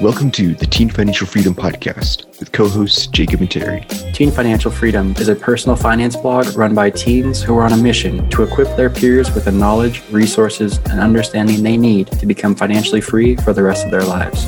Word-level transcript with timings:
Welcome 0.00 0.30
to 0.30 0.54
the 0.54 0.64
Teen 0.64 0.88
Financial 0.88 1.26
Freedom 1.26 1.54
Podcast 1.54 2.24
with 2.40 2.52
co 2.52 2.66
hosts 2.66 3.06
Jacob 3.06 3.40
and 3.40 3.50
Terry. 3.50 3.82
Teen 4.14 4.30
Financial 4.30 4.70
Freedom 4.70 5.14
is 5.18 5.28
a 5.28 5.34
personal 5.34 5.76
finance 5.76 6.16
blog 6.16 6.56
run 6.56 6.74
by 6.74 6.88
teens 6.88 7.42
who 7.42 7.54
are 7.58 7.64
on 7.64 7.74
a 7.74 7.76
mission 7.76 8.26
to 8.30 8.42
equip 8.42 8.74
their 8.78 8.88
peers 8.88 9.30
with 9.34 9.44
the 9.44 9.52
knowledge, 9.52 10.02
resources, 10.10 10.78
and 10.86 11.00
understanding 11.00 11.62
they 11.62 11.76
need 11.76 12.06
to 12.12 12.24
become 12.24 12.54
financially 12.54 13.02
free 13.02 13.36
for 13.36 13.52
the 13.52 13.62
rest 13.62 13.84
of 13.84 13.90
their 13.90 14.02
lives. 14.02 14.46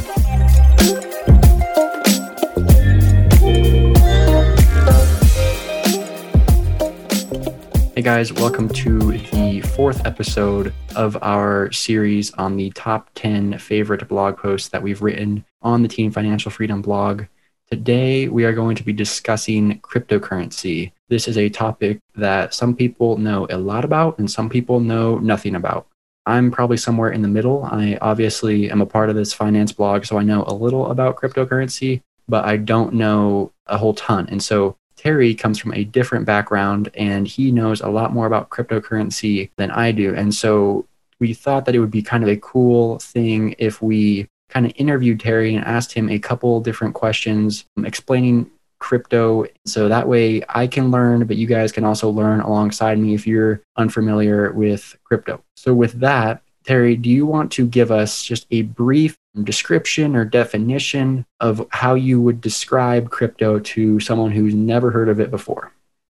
Hey 8.02 8.16
guys, 8.16 8.32
welcome 8.32 8.68
to 8.68 8.98
the 8.98 9.60
fourth 9.60 10.04
episode 10.04 10.74
of 10.96 11.16
our 11.22 11.70
series 11.70 12.32
on 12.32 12.56
the 12.56 12.70
top 12.70 13.08
10 13.14 13.58
favorite 13.58 14.08
blog 14.08 14.36
posts 14.36 14.70
that 14.70 14.82
we've 14.82 15.02
written 15.02 15.44
on 15.62 15.82
the 15.82 15.88
Teen 15.88 16.10
Financial 16.10 16.50
Freedom 16.50 16.82
blog. 16.82 17.26
Today, 17.70 18.26
we 18.26 18.44
are 18.44 18.54
going 18.54 18.74
to 18.74 18.82
be 18.82 18.92
discussing 18.92 19.78
cryptocurrency. 19.82 20.90
This 21.10 21.28
is 21.28 21.38
a 21.38 21.48
topic 21.48 22.00
that 22.16 22.54
some 22.54 22.74
people 22.74 23.18
know 23.18 23.46
a 23.48 23.56
lot 23.56 23.84
about 23.84 24.18
and 24.18 24.28
some 24.28 24.50
people 24.50 24.80
know 24.80 25.18
nothing 25.18 25.54
about. 25.54 25.86
I'm 26.26 26.50
probably 26.50 26.78
somewhere 26.78 27.12
in 27.12 27.22
the 27.22 27.28
middle. 27.28 27.62
I 27.62 27.98
obviously 28.02 28.68
am 28.68 28.80
a 28.80 28.86
part 28.86 29.10
of 29.10 29.14
this 29.14 29.32
finance 29.32 29.70
blog, 29.70 30.06
so 30.06 30.18
I 30.18 30.24
know 30.24 30.42
a 30.48 30.54
little 30.54 30.90
about 30.90 31.14
cryptocurrency, 31.14 32.02
but 32.28 32.44
I 32.44 32.56
don't 32.56 32.94
know 32.94 33.52
a 33.68 33.78
whole 33.78 33.94
ton. 33.94 34.26
And 34.28 34.42
so 34.42 34.76
Terry 34.96 35.34
comes 35.34 35.58
from 35.58 35.72
a 35.74 35.84
different 35.84 36.26
background 36.26 36.90
and 36.94 37.26
he 37.26 37.50
knows 37.50 37.80
a 37.80 37.88
lot 37.88 38.12
more 38.12 38.26
about 38.26 38.50
cryptocurrency 38.50 39.50
than 39.56 39.70
I 39.70 39.92
do. 39.92 40.14
And 40.14 40.34
so 40.34 40.86
we 41.18 41.34
thought 41.34 41.64
that 41.66 41.74
it 41.74 41.78
would 41.78 41.90
be 41.90 42.02
kind 42.02 42.22
of 42.22 42.28
a 42.28 42.36
cool 42.36 42.98
thing 42.98 43.54
if 43.58 43.80
we 43.80 44.28
kind 44.48 44.66
of 44.66 44.72
interviewed 44.76 45.20
Terry 45.20 45.54
and 45.54 45.64
asked 45.64 45.92
him 45.92 46.08
a 46.08 46.18
couple 46.18 46.60
different 46.60 46.94
questions 46.94 47.64
um, 47.76 47.84
explaining 47.84 48.50
crypto. 48.78 49.46
So 49.64 49.88
that 49.88 50.08
way 50.08 50.42
I 50.48 50.66
can 50.66 50.90
learn, 50.90 51.24
but 51.26 51.36
you 51.36 51.46
guys 51.46 51.72
can 51.72 51.84
also 51.84 52.10
learn 52.10 52.40
alongside 52.40 52.98
me 52.98 53.14
if 53.14 53.26
you're 53.26 53.62
unfamiliar 53.76 54.52
with 54.52 54.96
crypto. 55.04 55.42
So 55.56 55.72
with 55.72 56.00
that, 56.00 56.42
Terry, 56.64 56.96
do 56.96 57.10
you 57.10 57.26
want 57.26 57.50
to 57.52 57.66
give 57.66 57.90
us 57.90 58.22
just 58.22 58.46
a 58.50 58.62
brief 58.62 59.18
description 59.42 60.14
or 60.14 60.24
definition 60.24 61.26
of 61.40 61.66
how 61.70 61.94
you 61.94 62.20
would 62.20 62.40
describe 62.40 63.10
crypto 63.10 63.58
to 63.58 63.98
someone 64.00 64.30
who's 64.30 64.54
never 64.54 64.90
heard 64.90 65.08
of 65.08 65.20
it 65.20 65.30
before? 65.30 65.72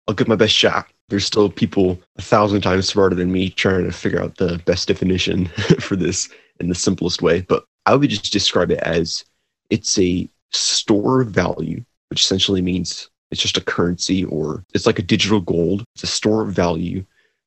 I'll 0.08 0.16
give 0.16 0.28
my 0.28 0.36
best 0.36 0.54
shot. 0.54 0.88
There's 1.10 1.26
still 1.26 1.50
people 1.50 2.00
a 2.18 2.22
thousand 2.22 2.62
times 2.62 2.88
smarter 2.88 3.16
than 3.16 3.32
me 3.32 3.50
trying 3.50 3.84
to 3.86 3.92
figure 3.92 4.22
out 4.22 4.38
the 4.38 4.62
best 4.66 4.88
definition 4.88 5.48
for 5.80 5.96
this 5.96 6.30
in 6.60 6.70
the 6.70 6.76
simplest 6.76 7.22
way. 7.22 7.42
But 7.42 7.66
I 7.86 7.96
would 7.96 8.10
just 8.10 8.32
describe 8.32 8.72
it 8.72 8.80
as 8.80 9.26
it's 9.70 9.98
a 10.00 10.30
store 10.52 11.22
of 11.22 11.30
value, 11.30 11.84
which 12.10 12.22
essentially 12.22 12.62
means 12.62 13.10
it's 13.32 13.42
just 13.42 13.58
a 13.58 13.62
currency 13.62 14.24
or 14.26 14.64
it's 14.74 14.86
like 14.86 15.00
a 15.00 15.04
digital 15.04 15.42
gold. 15.42 15.84
It's 15.96 16.04
a 16.04 16.08
store 16.08 16.44
of 16.44 16.50
value 16.50 17.06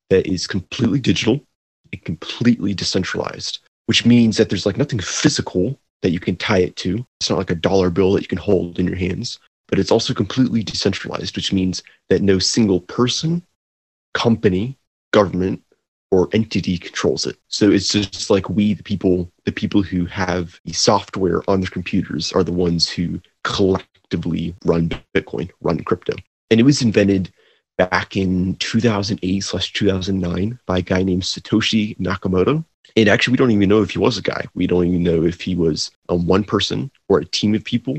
that 0.09 0.27
is 0.27 0.45
completely 0.45 0.99
digital 0.99 1.41
and 1.91 2.03
completely 2.05 2.73
decentralized 2.73 3.59
which 3.91 4.05
means 4.05 4.37
that 4.37 4.47
there's 4.47 4.65
like 4.65 4.77
nothing 4.77 4.99
physical 4.99 5.77
that 6.01 6.11
you 6.11 6.19
can 6.21 6.37
tie 6.37 6.59
it 6.59 6.75
to. 6.77 7.05
It's 7.19 7.29
not 7.29 7.37
like 7.37 7.49
a 7.49 7.55
dollar 7.55 7.89
bill 7.89 8.13
that 8.13 8.21
you 8.21 8.27
can 8.29 8.37
hold 8.37 8.79
in 8.79 8.87
your 8.87 8.95
hands, 8.95 9.37
but 9.67 9.79
it's 9.79 9.91
also 9.91 10.13
completely 10.13 10.63
decentralized, 10.63 11.35
which 11.35 11.51
means 11.51 11.83
that 12.09 12.21
no 12.21 12.39
single 12.39 12.79
person, 12.79 13.45
company, 14.13 14.77
government, 15.11 15.61
or 16.09 16.29
entity 16.31 16.77
controls 16.77 17.25
it. 17.25 17.37
So 17.49 17.69
it's 17.69 17.89
just 17.89 18.29
like 18.29 18.49
we, 18.49 18.73
the 18.73 18.83
people, 18.83 19.31
the 19.43 19.51
people 19.51 19.81
who 19.81 20.05
have 20.05 20.59
the 20.63 20.71
software 20.71 21.41
on 21.49 21.59
their 21.59 21.69
computers 21.69 22.31
are 22.31 22.43
the 22.43 22.51
ones 22.51 22.89
who 22.89 23.21
collectively 23.43 24.55
run 24.63 24.89
Bitcoin, 25.13 25.49
run 25.59 25.83
crypto. 25.83 26.13
And 26.49 26.61
it 26.61 26.63
was 26.63 26.81
invented 26.81 27.31
back 27.89 28.15
in 28.15 28.55
2008 28.57 29.39
slash 29.39 29.73
2009 29.73 30.59
by 30.67 30.77
a 30.77 30.81
guy 30.81 31.01
named 31.01 31.23
Satoshi 31.23 31.97
Nakamoto. 31.97 32.63
And 32.95 33.09
actually, 33.09 33.31
we 33.31 33.37
don't 33.37 33.51
even 33.51 33.69
know 33.69 33.81
if 33.81 33.91
he 33.91 33.99
was 33.99 34.17
a 34.17 34.21
guy. 34.21 34.45
We 34.53 34.67
don't 34.67 34.85
even 34.85 35.03
know 35.03 35.23
if 35.23 35.41
he 35.41 35.55
was 35.55 35.89
a 36.09 36.15
one 36.15 36.43
person 36.43 36.91
or 37.07 37.19
a 37.19 37.25
team 37.25 37.55
of 37.55 37.63
people 37.63 37.97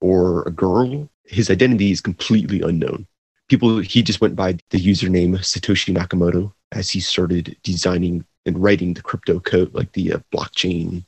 or 0.00 0.42
a 0.42 0.50
girl. 0.50 1.08
His 1.24 1.50
identity 1.50 1.90
is 1.90 2.00
completely 2.00 2.60
unknown. 2.60 3.06
People, 3.48 3.78
he 3.78 4.02
just 4.02 4.20
went 4.20 4.36
by 4.36 4.58
the 4.70 4.78
username 4.78 5.36
Satoshi 5.38 5.94
Nakamoto 5.94 6.52
as 6.72 6.90
he 6.90 7.00
started 7.00 7.56
designing 7.62 8.24
and 8.46 8.62
writing 8.62 8.94
the 8.94 9.02
crypto 9.02 9.40
code, 9.40 9.74
like 9.74 9.92
the 9.92 10.12
uh, 10.12 10.18
blockchain 10.32 11.04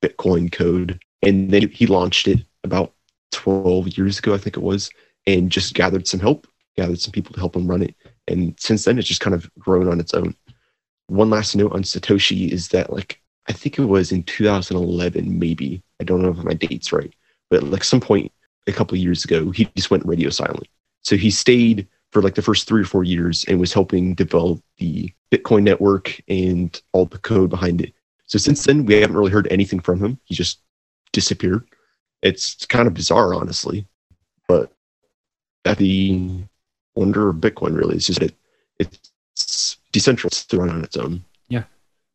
Bitcoin 0.00 0.50
code. 0.50 1.00
And 1.22 1.50
then 1.50 1.68
he 1.68 1.86
launched 1.86 2.26
it 2.26 2.44
about 2.64 2.92
12 3.30 3.98
years 3.98 4.18
ago, 4.18 4.34
I 4.34 4.38
think 4.38 4.56
it 4.56 4.62
was, 4.62 4.90
and 5.26 5.50
just 5.50 5.74
gathered 5.74 6.08
some 6.08 6.20
help, 6.20 6.46
gathered 6.76 7.00
some 7.00 7.12
people 7.12 7.32
to 7.34 7.40
help 7.40 7.56
him 7.56 7.66
run 7.66 7.82
it. 7.82 7.94
And 8.28 8.54
since 8.58 8.84
then, 8.84 8.98
it's 8.98 9.08
just 9.08 9.20
kind 9.20 9.34
of 9.34 9.50
grown 9.58 9.88
on 9.88 10.00
its 10.00 10.14
own. 10.14 10.34
One 11.08 11.30
last 11.30 11.54
note 11.56 11.72
on 11.72 11.82
Satoshi 11.82 12.50
is 12.50 12.68
that 12.68 12.92
like 12.92 13.20
I 13.48 13.52
think 13.52 13.78
it 13.78 13.84
was 13.84 14.12
in 14.12 14.22
2011 14.22 15.38
maybe. 15.38 15.82
I 16.00 16.04
don't 16.04 16.22
know 16.22 16.30
if 16.30 16.36
my 16.38 16.54
date's 16.54 16.92
right. 16.92 17.12
But 17.50 17.64
like 17.64 17.84
some 17.84 18.00
point 18.00 18.32
a 18.66 18.72
couple 18.72 18.96
years 18.96 19.24
ago 19.24 19.50
he 19.50 19.64
just 19.76 19.90
went 19.90 20.06
radio 20.06 20.30
silent. 20.30 20.68
So 21.02 21.16
he 21.16 21.30
stayed 21.30 21.88
for 22.12 22.22
like 22.22 22.34
the 22.34 22.42
first 22.42 22.68
three 22.68 22.82
or 22.82 22.86
four 22.86 23.04
years 23.04 23.44
and 23.48 23.58
was 23.58 23.72
helping 23.72 24.14
develop 24.14 24.62
the 24.78 25.12
Bitcoin 25.30 25.64
network 25.64 26.20
and 26.28 26.80
all 26.92 27.06
the 27.06 27.18
code 27.18 27.50
behind 27.50 27.80
it. 27.80 27.92
So 28.26 28.38
since 28.38 28.64
then 28.64 28.86
we 28.86 28.94
haven't 28.94 29.16
really 29.16 29.32
heard 29.32 29.48
anything 29.50 29.80
from 29.80 29.98
him. 29.98 30.18
He 30.24 30.34
just 30.34 30.60
disappeared. 31.12 31.66
It's 32.22 32.64
kind 32.66 32.86
of 32.86 32.94
bizarre 32.94 33.34
honestly. 33.34 33.86
But 34.46 34.72
at 35.64 35.78
the 35.78 36.44
wonder 36.94 37.32
Bitcoin 37.32 37.76
really. 37.76 37.96
Is 37.96 38.06
just 38.06 38.20
that 38.20 38.34
it's 38.78 39.76
decentralized 39.92 40.50
to 40.50 40.58
run 40.58 40.70
on 40.70 40.84
its 40.84 40.96
own. 40.96 41.24
Yeah. 41.48 41.64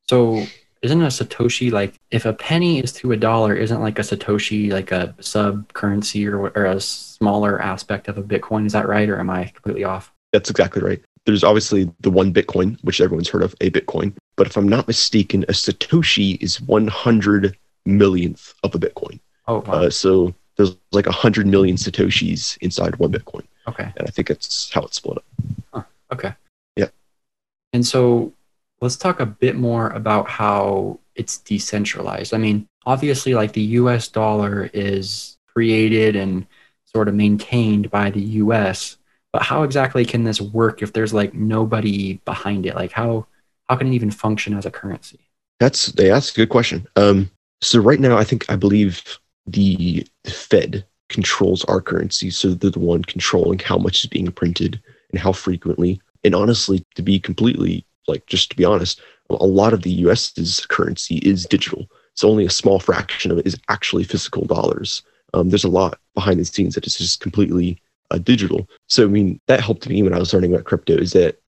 So 0.09 0.45
isn't 0.81 1.01
a 1.01 1.07
satoshi 1.07 1.71
like 1.71 1.95
if 2.11 2.25
a 2.25 2.33
penny 2.33 2.79
is 2.79 2.93
to 2.93 3.11
a 3.11 3.17
dollar 3.17 3.55
isn't 3.55 3.81
like 3.81 3.99
a 3.99 4.03
satoshi 4.03 4.71
like 4.71 4.91
a 4.91 5.15
sub 5.19 5.71
currency 5.73 6.27
or, 6.27 6.49
or 6.49 6.65
a 6.65 6.79
smaller 6.79 7.61
aspect 7.61 8.07
of 8.07 8.17
a 8.17 8.23
bitcoin? 8.23 8.65
Is 8.65 8.73
that 8.73 8.87
right 8.87 9.09
or 9.09 9.19
am 9.19 9.29
i 9.29 9.45
completely 9.45 9.83
off? 9.83 10.11
That's 10.33 10.49
exactly 10.49 10.81
right. 10.81 11.01
There's 11.25 11.43
obviously 11.43 11.91
the 12.01 12.11
one 12.11 12.33
bitcoin 12.33 12.77
which 12.83 13.01
everyone's 13.01 13.29
heard 13.29 13.43
of 13.43 13.55
a 13.61 13.69
bitcoin. 13.69 14.13
But 14.35 14.47
if 14.47 14.57
i'm 14.57 14.69
not 14.69 14.87
mistaken 14.87 15.43
a 15.43 15.53
satoshi 15.53 16.41
is 16.41 16.61
100 16.61 17.57
millionth 17.85 18.53
of 18.63 18.75
a 18.75 18.79
bitcoin. 18.79 19.19
Oh 19.47 19.59
wow. 19.59 19.73
Uh, 19.73 19.89
so 19.89 20.33
there's 20.57 20.75
like 20.91 21.05
100 21.05 21.47
million 21.47 21.75
satoshis 21.75 22.57
inside 22.61 22.95
one 22.97 23.11
bitcoin 23.11 23.45
okay 23.67 23.91
and 23.97 24.07
i 24.07 24.11
think 24.11 24.29
it's 24.29 24.71
how 24.73 24.81
it's 24.81 24.97
split 24.97 25.17
up 25.17 25.25
huh. 25.73 25.83
okay 26.11 26.33
Yeah. 26.75 26.89
and 27.73 27.85
so 27.85 28.33
let's 28.81 28.95
talk 28.95 29.19
a 29.19 29.25
bit 29.25 29.55
more 29.55 29.89
about 29.89 30.29
how 30.29 30.99
it's 31.15 31.39
decentralized. 31.39 32.33
I 32.33 32.37
mean, 32.37 32.67
obviously, 32.85 33.33
like 33.33 33.53
the 33.53 33.61
US 33.61 34.07
dollar 34.07 34.69
is 34.73 35.37
created 35.47 36.15
and 36.15 36.45
sort 36.85 37.07
of 37.07 37.15
maintained 37.15 37.89
by 37.89 38.11
the 38.11 38.21
US, 38.21 38.97
but 39.33 39.41
how 39.41 39.63
exactly 39.63 40.05
can 40.05 40.23
this 40.23 40.39
work 40.39 40.81
if 40.81 40.93
there's 40.93 41.13
like 41.13 41.33
nobody 41.33 42.21
behind 42.25 42.65
it? 42.65 42.75
Like, 42.75 42.91
how, 42.91 43.25
how 43.67 43.75
can 43.75 43.87
it 43.87 43.95
even 43.95 44.11
function 44.11 44.55
as 44.55 44.65
a 44.65 44.71
currency? 44.71 45.19
That's, 45.59 45.87
that's 45.93 46.31
a 46.31 46.35
good 46.35 46.49
question. 46.49 46.87
Um, 46.95 47.31
so, 47.61 47.79
right 47.79 47.99
now, 47.99 48.15
I 48.15 48.23
think, 48.23 48.45
I 48.49 48.55
believe 48.55 49.01
the 49.47 50.05
Fed 50.25 50.85
controls 51.09 51.63
our 51.65 51.81
currency. 51.81 52.29
So, 52.29 52.49
they're 52.49 52.71
the 52.71 52.79
one 52.79 53.03
controlling 53.03 53.59
how 53.59 53.77
much 53.77 54.03
is 54.03 54.09
being 54.09 54.31
printed 54.31 54.81
and 55.11 55.19
how 55.19 55.31
frequently 55.31 56.01
and 56.27 56.35
honestly, 56.35 56.85
to 56.95 57.01
be 57.01 57.19
completely 57.19 57.85
like, 58.07 58.25
just 58.27 58.49
to 58.49 58.55
be 58.55 58.65
honest, 58.65 59.01
a 59.29 59.45
lot 59.45 59.73
of 59.73 59.83
the 59.83 59.91
US's 59.91 60.65
currency 60.65 61.17
is 61.17 61.45
digital. 61.45 61.87
So 62.15 62.29
only 62.29 62.45
a 62.45 62.49
small 62.49 62.79
fraction 62.79 63.31
of 63.31 63.37
it 63.37 63.47
is 63.47 63.57
actually 63.69 64.03
physical 64.03 64.45
dollars. 64.45 65.03
Um, 65.33 65.49
there's 65.49 65.63
a 65.63 65.69
lot 65.69 65.99
behind 66.15 66.39
the 66.39 66.45
scenes 66.45 66.75
that 66.75 66.85
is 66.87 66.97
just 66.97 67.21
completely 67.21 67.81
uh, 68.11 68.17
digital. 68.17 68.67
So, 68.87 69.03
I 69.03 69.07
mean, 69.07 69.39
that 69.47 69.61
helped 69.61 69.87
me 69.87 70.03
when 70.03 70.13
I 70.13 70.19
was 70.19 70.33
learning 70.33 70.53
about 70.53 70.65
crypto 70.65 70.95
is 70.95 71.13
that 71.13 71.39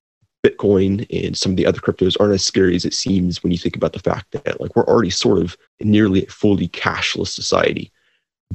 Bitcoin 0.42 1.06
and 1.10 1.36
some 1.36 1.52
of 1.52 1.56
the 1.56 1.66
other 1.66 1.80
cryptos 1.80 2.16
aren't 2.18 2.34
as 2.34 2.44
scary 2.44 2.74
as 2.74 2.86
it 2.86 2.94
seems 2.94 3.42
when 3.42 3.52
you 3.52 3.58
think 3.58 3.76
about 3.76 3.92
the 3.92 3.98
fact 3.98 4.30
that 4.32 4.60
like 4.60 4.74
we're 4.74 4.86
already 4.86 5.10
sort 5.10 5.38
of 5.38 5.56
nearly 5.80 6.24
a 6.24 6.30
fully 6.30 6.68
cashless 6.68 7.28
society. 7.28 7.92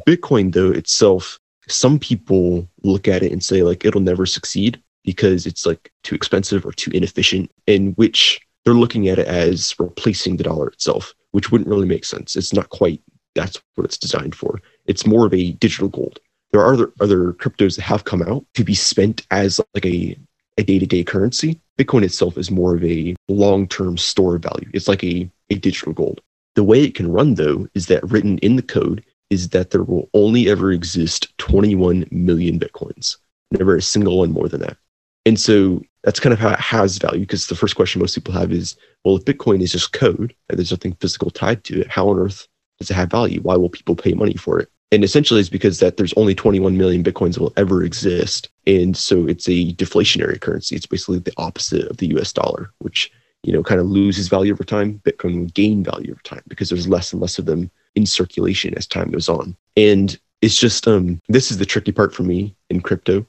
Bitcoin, 0.08 0.54
though 0.54 0.72
itself, 0.72 1.40
some 1.68 2.00
people 2.00 2.68
look 2.84 3.08
at 3.08 3.24
it 3.24 3.32
and 3.32 3.44
say 3.44 3.64
like 3.64 3.86
it'll 3.86 4.02
never 4.02 4.26
succeed 4.26 4.82
because 5.04 5.46
it's 5.46 5.66
like 5.66 5.92
too 6.04 6.16
expensive 6.16 6.66
or 6.66 6.72
too 6.72 6.92
inefficient, 6.92 7.52
in 7.68 7.94
which 7.94 8.40
they're 8.64 8.74
looking 8.74 9.08
at 9.08 9.20
it 9.20 9.28
as 9.28 9.76
replacing 9.80 10.38
the 10.38 10.44
dollar 10.44 10.68
itself, 10.68 11.14
which 11.32 11.52
wouldn't 11.52 11.70
really 11.70 11.88
make 11.88 12.06
sense. 12.06 12.36
It's 12.36 12.54
not 12.54 12.70
quite 12.70 13.02
that's 13.36 13.62
what 13.76 13.86
it's 13.86 13.98
designed 13.98 14.34
for. 14.34 14.60
It's 14.86 15.06
more 15.06 15.26
of 15.28 15.34
a 15.34 15.52
digital 15.54 15.90
gold. 15.90 16.20
There 16.52 16.62
are 16.62 16.74
other, 16.74 16.94
other 17.02 17.34
cryptos 17.34 17.76
that 17.76 17.84
have 17.84 18.06
come 18.06 18.22
out 18.22 18.46
to 18.54 18.64
be 18.64 18.74
spent 18.74 19.28
as 19.30 19.60
like 19.74 19.86
a, 19.86 20.18
a 20.58 20.64
day-to-day 20.64 21.04
currency. 21.04 21.60
Bitcoin 21.78 22.04
itself 22.04 22.38
is 22.38 22.50
more 22.50 22.76
of 22.76 22.84
a 22.84 23.14
long-term 23.28 23.98
store 23.98 24.38
of 24.38 24.44
value. 24.44 24.70
It's 24.74 24.88
like 24.88 25.04
a, 25.04 25.30
a 25.50 25.56
digital 25.56 25.92
gold. 25.92 26.22
The 26.56 26.64
way 26.64 26.82
it 26.82 26.96
can 26.96 27.12
run 27.12 27.36
though 27.36 27.68
is 27.74 27.88
that 27.88 28.10
written 28.10 28.38
in 28.38 28.56
the 28.56 28.62
code 28.62 29.04
is 29.30 29.50
that 29.50 29.72
there 29.72 29.84
will 29.84 30.10
only 30.14 30.50
ever 30.50 30.72
exist 30.72 31.36
21 31.38 32.08
million 32.12 32.60
bitcoins, 32.60 33.18
never 33.52 33.76
a 33.76 33.82
single 33.82 34.20
one 34.20 34.32
more 34.32 34.48
than 34.48 34.62
that. 34.62 34.78
And 35.26 35.40
so 35.40 35.82
that's 36.04 36.20
kind 36.20 36.34
of 36.34 36.40
how 36.40 36.52
it 36.52 36.60
has 36.60 36.98
value 37.00 37.22
because 37.22 37.48
the 37.48 37.56
first 37.56 37.76
question 37.76 38.00
most 38.00 38.14
people 38.14 38.34
have 38.34 38.52
is, 38.52 38.76
well, 39.04 39.16
if 39.16 39.26
Bitcoin 39.26 39.62
is 39.62 39.72
just 39.72 39.92
code 39.92 40.36
and 40.50 40.58
there's 40.58 40.72
nothing 40.72 40.94
physical 40.94 41.32
tied 41.32 41.64
to 41.66 41.82
it, 41.82 41.90
how 41.90 42.08
on 42.10 42.20
earth 42.20 42.48
does 42.80 42.92
it 42.92 42.94
have 42.94 43.10
value? 43.10 43.42
Why 43.42 43.56
will 43.56 43.70
people 43.70 43.96
pay 43.96 44.14
money 44.14 44.36
for 44.36 44.60
it? 44.60 44.70
And 44.92 45.04
essentially, 45.04 45.40
it's 45.40 45.50
because 45.50 45.80
that 45.80 45.98
there's 45.98 46.14
only 46.14 46.36
21 46.36 46.78
million 46.78 47.04
bitcoins 47.04 47.40
will 47.40 47.52
ever 47.58 47.84
exist, 47.84 48.50
and 48.68 48.96
so 48.96 49.28
it's 49.28 49.48
a 49.50 49.74
deflationary 49.74 50.40
currency. 50.40 50.76
It's 50.76 50.86
basically 50.86 51.20
the 51.20 51.34
opposite 51.38 51.88
of 51.90 51.98
the 51.98 52.08
U.S. 52.10 52.32
dollar, 52.32 52.70
which 52.78 53.12
you 53.44 53.52
know 53.52 53.64
kind 53.64 53.82
of 53.82 53.88
loses 53.88 54.28
value 54.28 54.54
over 54.54 54.64
time. 54.64 55.02
Bitcoin 55.04 55.40
will 55.40 55.48
gain 55.48 55.84
value 55.84 56.12
over 56.12 56.22
time 56.22 56.44
because 56.48 56.70
there's 56.70 56.88
less 56.88 57.12
and 57.12 57.22
less 57.22 57.40
of 57.40 57.48
them 57.48 57.72
in 57.96 58.06
circulation 58.06 58.74
as 58.76 58.88
time 58.88 59.12
goes 59.12 59.30
on. 59.30 59.56
And 59.76 60.18
it's 60.42 60.60
just 60.60 60.88
um, 60.88 61.22
this 61.30 61.52
is 61.52 61.58
the 61.58 61.66
tricky 61.66 61.92
part 61.92 62.14
for 62.14 62.24
me 62.24 62.56
in 62.70 62.82
crypto. 62.82 63.26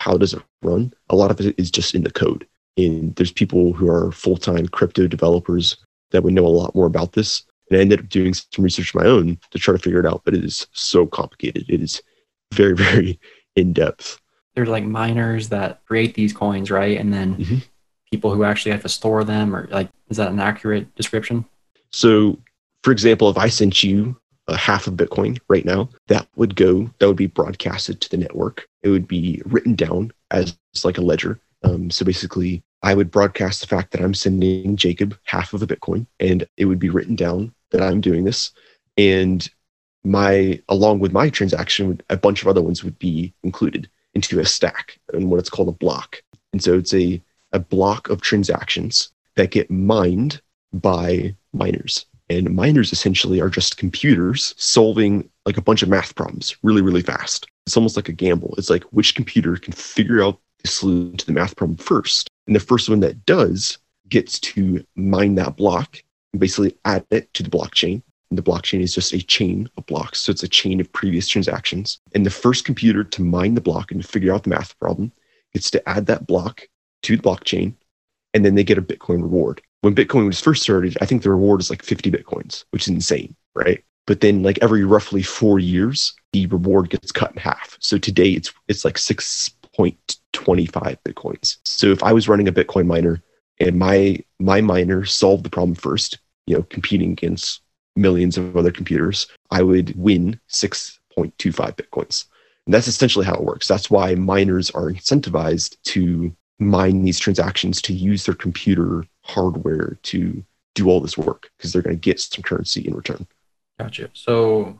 How 0.00 0.16
does 0.16 0.34
it 0.34 0.42
run? 0.62 0.92
A 1.10 1.16
lot 1.16 1.30
of 1.30 1.40
it 1.40 1.54
is 1.58 1.70
just 1.70 1.94
in 1.94 2.02
the 2.02 2.10
code, 2.10 2.46
and 2.76 3.14
there's 3.16 3.32
people 3.32 3.72
who 3.72 3.88
are 3.88 4.12
full-time 4.12 4.68
crypto 4.68 5.06
developers 5.06 5.76
that 6.10 6.22
would 6.22 6.32
know 6.32 6.46
a 6.46 6.48
lot 6.48 6.74
more 6.74 6.86
about 6.86 7.12
this 7.12 7.44
and 7.70 7.78
I 7.78 7.82
ended 7.82 8.00
up 8.00 8.08
doing 8.08 8.34
some 8.34 8.64
research 8.64 8.94
of 8.94 9.00
my 9.00 9.06
own 9.06 9.38
to 9.50 9.58
try 9.58 9.72
to 9.72 9.78
figure 9.78 10.00
it 10.00 10.06
out. 10.06 10.22
But 10.24 10.34
it 10.34 10.44
is 10.44 10.66
so 10.72 11.06
complicated. 11.06 11.66
It 11.68 11.80
is 11.80 12.02
very, 12.52 12.74
very 12.74 13.20
in 13.56 13.72
depth. 13.72 14.20
There's 14.54 14.68
like 14.68 14.84
miners 14.84 15.48
that 15.50 15.84
create 15.86 16.14
these 16.14 16.32
coins, 16.32 16.70
right? 16.70 16.98
And 16.98 17.14
then 17.14 17.36
mm-hmm. 17.36 17.58
people 18.10 18.34
who 18.34 18.44
actually 18.44 18.72
have 18.72 18.82
to 18.82 18.88
store 18.88 19.24
them, 19.24 19.54
or 19.54 19.68
like, 19.70 19.88
is 20.08 20.16
that 20.16 20.32
an 20.32 20.40
accurate 20.40 20.94
description? 20.96 21.44
So, 21.92 22.38
for 22.82 22.92
example, 22.92 23.28
if 23.30 23.36
I 23.36 23.48
sent 23.48 23.82
you 23.82 24.16
a 24.48 24.56
half 24.56 24.86
of 24.86 24.94
Bitcoin 24.94 25.38
right 25.48 25.64
now, 25.64 25.88
that 26.08 26.26
would 26.36 26.56
go, 26.56 26.90
that 26.98 27.06
would 27.06 27.16
be 27.16 27.26
broadcasted 27.26 28.00
to 28.00 28.10
the 28.10 28.16
network. 28.16 28.68
It 28.82 28.88
would 28.88 29.06
be 29.06 29.42
written 29.44 29.74
down 29.74 30.12
as 30.30 30.56
like 30.84 30.98
a 30.98 31.02
ledger. 31.02 31.38
Um, 31.62 31.90
so 31.90 32.04
basically, 32.04 32.62
I 32.82 32.94
would 32.94 33.10
broadcast 33.10 33.60
the 33.60 33.66
fact 33.66 33.92
that 33.92 34.00
I'm 34.00 34.14
sending 34.14 34.76
Jacob 34.76 35.16
half 35.24 35.52
of 35.52 35.62
a 35.62 35.66
Bitcoin, 35.66 36.06
and 36.18 36.46
it 36.56 36.64
would 36.64 36.78
be 36.78 36.88
written 36.88 37.14
down 37.14 37.54
that 37.70 37.82
I'm 37.82 38.00
doing 38.00 38.24
this. 38.24 38.52
And 38.96 39.48
my, 40.02 40.60
along 40.68 41.00
with 41.00 41.12
my 41.12 41.28
transaction, 41.28 42.00
a 42.08 42.16
bunch 42.16 42.40
of 42.40 42.48
other 42.48 42.62
ones 42.62 42.82
would 42.82 42.98
be 42.98 43.34
included 43.42 43.88
into 44.14 44.40
a 44.40 44.46
stack 44.46 44.98
and 45.12 45.30
what 45.30 45.38
it's 45.38 45.50
called 45.50 45.68
a 45.68 45.72
block. 45.72 46.22
And 46.52 46.62
so 46.62 46.78
it's 46.78 46.94
a, 46.94 47.22
a 47.52 47.58
block 47.58 48.08
of 48.08 48.22
transactions 48.22 49.12
that 49.36 49.50
get 49.50 49.70
mined 49.70 50.40
by 50.72 51.36
miners. 51.52 52.06
And 52.30 52.54
miners 52.54 52.92
essentially 52.92 53.40
are 53.40 53.50
just 53.50 53.76
computers 53.76 54.54
solving 54.56 55.28
like 55.46 55.56
a 55.56 55.62
bunch 55.62 55.82
of 55.82 55.88
math 55.88 56.14
problems 56.14 56.56
really, 56.62 56.80
really 56.80 57.02
fast. 57.02 57.48
It's 57.66 57.76
almost 57.76 57.96
like 57.96 58.08
a 58.08 58.12
gamble. 58.12 58.54
It's 58.56 58.70
like 58.70 58.84
which 58.84 59.16
computer 59.16 59.56
can 59.56 59.72
figure 59.72 60.22
out 60.22 60.38
the 60.62 60.68
solution 60.68 61.16
to 61.16 61.26
the 61.26 61.32
math 61.32 61.56
problem 61.56 61.76
first. 61.76 62.30
And 62.46 62.54
the 62.54 62.60
first 62.60 62.88
one 62.88 63.00
that 63.00 63.26
does 63.26 63.78
gets 64.08 64.38
to 64.40 64.84
mine 64.94 65.34
that 65.34 65.56
block 65.56 66.00
and 66.32 66.38
basically 66.38 66.76
add 66.84 67.04
it 67.10 67.34
to 67.34 67.42
the 67.42 67.50
blockchain. 67.50 68.00
And 68.30 68.38
the 68.38 68.42
blockchain 68.42 68.80
is 68.80 68.94
just 68.94 69.12
a 69.12 69.20
chain 69.20 69.68
of 69.76 69.86
blocks. 69.86 70.20
So 70.20 70.30
it's 70.30 70.44
a 70.44 70.48
chain 70.48 70.80
of 70.80 70.92
previous 70.92 71.26
transactions. 71.26 71.98
And 72.14 72.24
the 72.24 72.30
first 72.30 72.64
computer 72.64 73.02
to 73.02 73.22
mine 73.24 73.54
the 73.54 73.60
block 73.60 73.90
and 73.90 74.06
figure 74.06 74.32
out 74.32 74.44
the 74.44 74.50
math 74.50 74.78
problem 74.78 75.10
gets 75.52 75.68
to 75.72 75.88
add 75.88 76.06
that 76.06 76.28
block 76.28 76.68
to 77.02 77.16
the 77.16 77.22
blockchain. 77.24 77.74
And 78.34 78.44
then 78.44 78.54
they 78.54 78.62
get 78.62 78.78
a 78.78 78.82
Bitcoin 78.82 79.20
reward. 79.20 79.62
When 79.82 79.94
Bitcoin 79.94 80.26
was 80.26 80.40
first 80.40 80.62
started, 80.62 80.98
I 81.00 81.06
think 81.06 81.22
the 81.22 81.30
reward 81.30 81.60
is 81.60 81.70
like 81.70 81.82
50 81.82 82.10
Bitcoins, 82.10 82.64
which 82.70 82.82
is 82.82 82.88
insane, 82.88 83.34
right? 83.54 83.82
But 84.06 84.20
then 84.20 84.42
like 84.42 84.58
every 84.60 84.84
roughly 84.84 85.22
four 85.22 85.58
years, 85.58 86.14
the 86.32 86.46
reward 86.46 86.90
gets 86.90 87.12
cut 87.12 87.32
in 87.32 87.38
half. 87.38 87.76
So 87.80 87.96
today 87.96 88.30
it's 88.30 88.52
it's 88.68 88.84
like 88.84 88.96
6.25 88.96 89.96
Bitcoins. 91.04 91.56
So 91.64 91.86
if 91.88 92.02
I 92.02 92.12
was 92.12 92.28
running 92.28 92.48
a 92.48 92.52
Bitcoin 92.52 92.86
miner 92.86 93.22
and 93.60 93.78
my 93.78 94.18
my 94.38 94.60
miner 94.60 95.04
solved 95.04 95.44
the 95.44 95.50
problem 95.50 95.74
first 95.74 96.18
you 96.46 96.56
know 96.56 96.62
competing 96.64 97.12
against 97.12 97.60
millions 97.94 98.38
of 98.38 98.56
other 98.56 98.72
computers 98.72 99.26
i 99.50 99.62
would 99.62 99.94
win 99.96 100.40
6.25 100.50 100.98
bitcoins 101.76 102.24
and 102.66 102.74
that's 102.74 102.88
essentially 102.88 103.26
how 103.26 103.34
it 103.34 103.44
works 103.44 103.68
that's 103.68 103.90
why 103.90 104.14
miners 104.14 104.70
are 104.70 104.90
incentivized 104.90 105.76
to 105.82 106.34
mine 106.58 107.04
these 107.04 107.18
transactions 107.18 107.80
to 107.82 107.92
use 107.92 108.24
their 108.24 108.34
computer 108.34 109.04
hardware 109.30 109.98
to 110.02 110.42
do 110.74 110.88
all 110.88 111.00
this 111.00 111.18
work 111.18 111.50
because 111.56 111.72
they're 111.72 111.82
going 111.82 111.96
to 111.96 112.00
get 112.00 112.20
some 112.20 112.42
currency 112.42 112.86
in 112.86 112.94
return 112.94 113.26
gotcha 113.78 114.10
so 114.12 114.78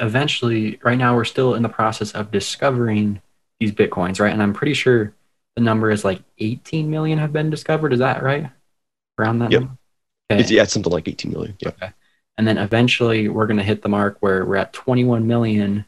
eventually 0.00 0.78
right 0.82 0.98
now 0.98 1.14
we're 1.14 1.24
still 1.24 1.54
in 1.54 1.62
the 1.62 1.68
process 1.68 2.12
of 2.12 2.30
discovering 2.30 3.20
these 3.58 3.72
bitcoins 3.72 4.20
right 4.20 4.32
and 4.32 4.42
i'm 4.42 4.54
pretty 4.54 4.74
sure 4.74 5.14
the 5.56 5.62
number 5.62 5.90
is 5.90 6.04
like 6.04 6.22
18 6.38 6.90
million 6.90 7.18
have 7.18 7.32
been 7.32 7.50
discovered. 7.50 7.92
Is 7.92 7.98
that 7.98 8.22
right? 8.22 8.50
Around 9.18 9.40
that? 9.40 9.52
Yep. 9.52 9.62
Okay. 9.62 10.40
It's, 10.40 10.50
yeah, 10.50 10.62
it's 10.62 10.72
something 10.72 10.92
like 10.92 11.08
18 11.08 11.32
million. 11.32 11.56
Yeah. 11.60 11.68
Okay. 11.68 11.90
And 12.38 12.46
then 12.46 12.58
eventually 12.58 13.28
we're 13.28 13.46
going 13.46 13.58
to 13.58 13.62
hit 13.62 13.82
the 13.82 13.88
mark 13.88 14.16
where 14.20 14.44
we're 14.44 14.56
at 14.56 14.72
21 14.72 15.26
million. 15.26 15.84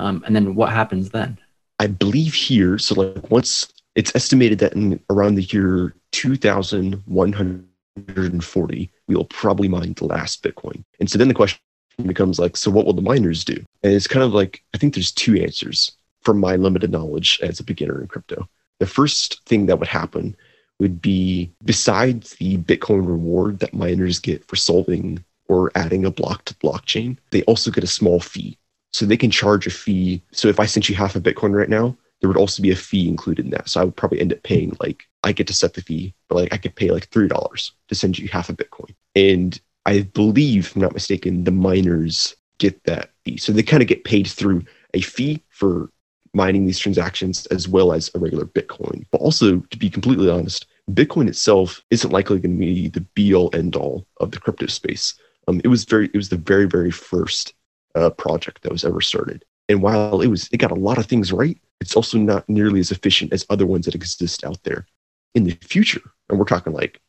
Um, 0.00 0.22
and 0.26 0.34
then 0.34 0.54
what 0.54 0.72
happens 0.72 1.10
then? 1.10 1.38
I 1.78 1.88
believe 1.88 2.32
here, 2.32 2.78
so 2.78 2.94
like 2.94 3.30
once 3.30 3.72
it's 3.94 4.14
estimated 4.14 4.58
that 4.60 4.72
in 4.74 4.98
around 5.10 5.34
the 5.34 5.42
year 5.42 5.94
2140, 6.12 8.90
we 9.06 9.14
will 9.14 9.26
probably 9.26 9.68
mine 9.68 9.92
the 9.94 10.06
last 10.06 10.42
Bitcoin. 10.42 10.82
And 11.00 11.10
so 11.10 11.18
then 11.18 11.28
the 11.28 11.34
question 11.34 11.60
becomes 12.06 12.38
like, 12.38 12.56
so 12.56 12.70
what 12.70 12.86
will 12.86 12.94
the 12.94 13.02
miners 13.02 13.44
do? 13.44 13.62
And 13.82 13.92
it's 13.92 14.06
kind 14.06 14.24
of 14.24 14.32
like, 14.32 14.62
I 14.74 14.78
think 14.78 14.94
there's 14.94 15.12
two 15.12 15.36
answers 15.36 15.92
from 16.22 16.40
my 16.40 16.56
limited 16.56 16.90
knowledge 16.90 17.38
as 17.42 17.60
a 17.60 17.64
beginner 17.64 18.00
in 18.00 18.08
crypto 18.08 18.48
the 18.82 18.86
first 18.86 19.40
thing 19.46 19.66
that 19.66 19.78
would 19.78 19.86
happen 19.86 20.34
would 20.80 21.00
be 21.00 21.52
besides 21.64 22.32
the 22.32 22.58
Bitcoin 22.58 23.06
reward 23.06 23.60
that 23.60 23.72
miners 23.72 24.18
get 24.18 24.44
for 24.48 24.56
solving 24.56 25.24
or 25.46 25.70
adding 25.76 26.04
a 26.04 26.10
block 26.10 26.44
to 26.46 26.54
blockchain, 26.54 27.16
they 27.30 27.44
also 27.44 27.70
get 27.70 27.84
a 27.84 27.86
small 27.86 28.18
fee. 28.18 28.58
So 28.90 29.06
they 29.06 29.16
can 29.16 29.30
charge 29.30 29.68
a 29.68 29.70
fee. 29.70 30.20
So 30.32 30.48
if 30.48 30.58
I 30.58 30.66
sent 30.66 30.88
you 30.88 30.96
half 30.96 31.14
a 31.14 31.20
Bitcoin 31.20 31.54
right 31.54 31.68
now, 31.68 31.96
there 32.22 32.28
would 32.28 32.38
also 32.38 32.62
be 32.62 32.70
a 32.70 32.76
fee 32.76 33.08
included 33.08 33.44
in 33.44 33.50
that. 33.50 33.68
So 33.68 33.80
I 33.80 33.84
would 33.84 33.96
probably 33.96 34.20
end 34.20 34.32
up 34.32 34.42
paying 34.44 34.76
like 34.80 35.04
I 35.24 35.32
get 35.32 35.48
to 35.48 35.54
set 35.54 35.74
the 35.74 35.82
fee, 35.82 36.14
but 36.28 36.36
like 36.36 36.52
I 36.52 36.56
could 36.56 36.74
pay 36.76 36.90
like 36.90 37.08
three 37.08 37.28
dollars 37.28 37.72
to 37.88 37.94
send 37.94 38.18
you 38.18 38.28
half 38.28 38.48
a 38.48 38.54
Bitcoin. 38.54 38.94
And 39.14 39.60
I 39.84 40.02
believe, 40.02 40.66
if 40.66 40.76
I'm 40.76 40.82
not 40.82 40.94
mistaken, 40.94 41.42
the 41.42 41.50
miners 41.50 42.36
get 42.58 42.82
that 42.84 43.10
fee. 43.24 43.36
So 43.36 43.52
they 43.52 43.64
kind 43.64 43.82
of 43.82 43.88
get 43.88 44.04
paid 44.04 44.28
through 44.28 44.62
a 44.94 45.00
fee 45.00 45.42
for 45.48 45.90
mining 46.32 46.64
these 46.64 46.78
transactions 46.78 47.44
as 47.46 47.68
well 47.68 47.92
as 47.92 48.08
a 48.14 48.20
regular 48.20 48.46
Bitcoin. 48.46 49.04
But 49.10 49.20
also, 49.20 49.58
to 49.58 49.76
be 49.76 49.90
completely 49.90 50.30
honest, 50.30 50.66
Bitcoin 50.92 51.28
itself 51.28 51.82
isn't 51.90 52.12
likely 52.12 52.38
going 52.38 52.56
to 52.56 52.58
be 52.58 52.88
the 52.88 53.00
be 53.00 53.34
all 53.34 53.50
end 53.52 53.74
all 53.74 54.06
of 54.20 54.30
the 54.30 54.38
crypto 54.38 54.66
space. 54.66 55.14
Um, 55.48 55.60
it 55.64 55.68
was 55.68 55.84
very, 55.84 56.06
it 56.06 56.16
was 56.16 56.28
the 56.28 56.36
very, 56.36 56.66
very 56.66 56.92
first 56.92 57.54
uh, 57.96 58.10
project 58.10 58.62
that 58.62 58.72
was 58.72 58.84
ever 58.84 59.00
started. 59.00 59.44
And 59.68 59.82
while 59.82 60.20
it 60.20 60.28
was, 60.28 60.48
it 60.52 60.58
got 60.58 60.70
a 60.70 60.76
lot 60.76 60.98
of 60.98 61.06
things 61.06 61.32
right. 61.32 61.58
It's 61.82 61.96
also 61.96 62.16
not 62.16 62.48
nearly 62.48 62.80
as 62.80 62.90
efficient 62.90 63.32
as 63.32 63.44
other 63.50 63.66
ones 63.66 63.84
that 63.84 63.94
exist 63.94 64.44
out 64.44 64.62
there. 64.62 64.86
In 65.34 65.44
the 65.44 65.56
future, 65.62 66.02
and 66.28 66.38
we're 66.38 66.44
talking 66.44 66.72
like 66.72 67.00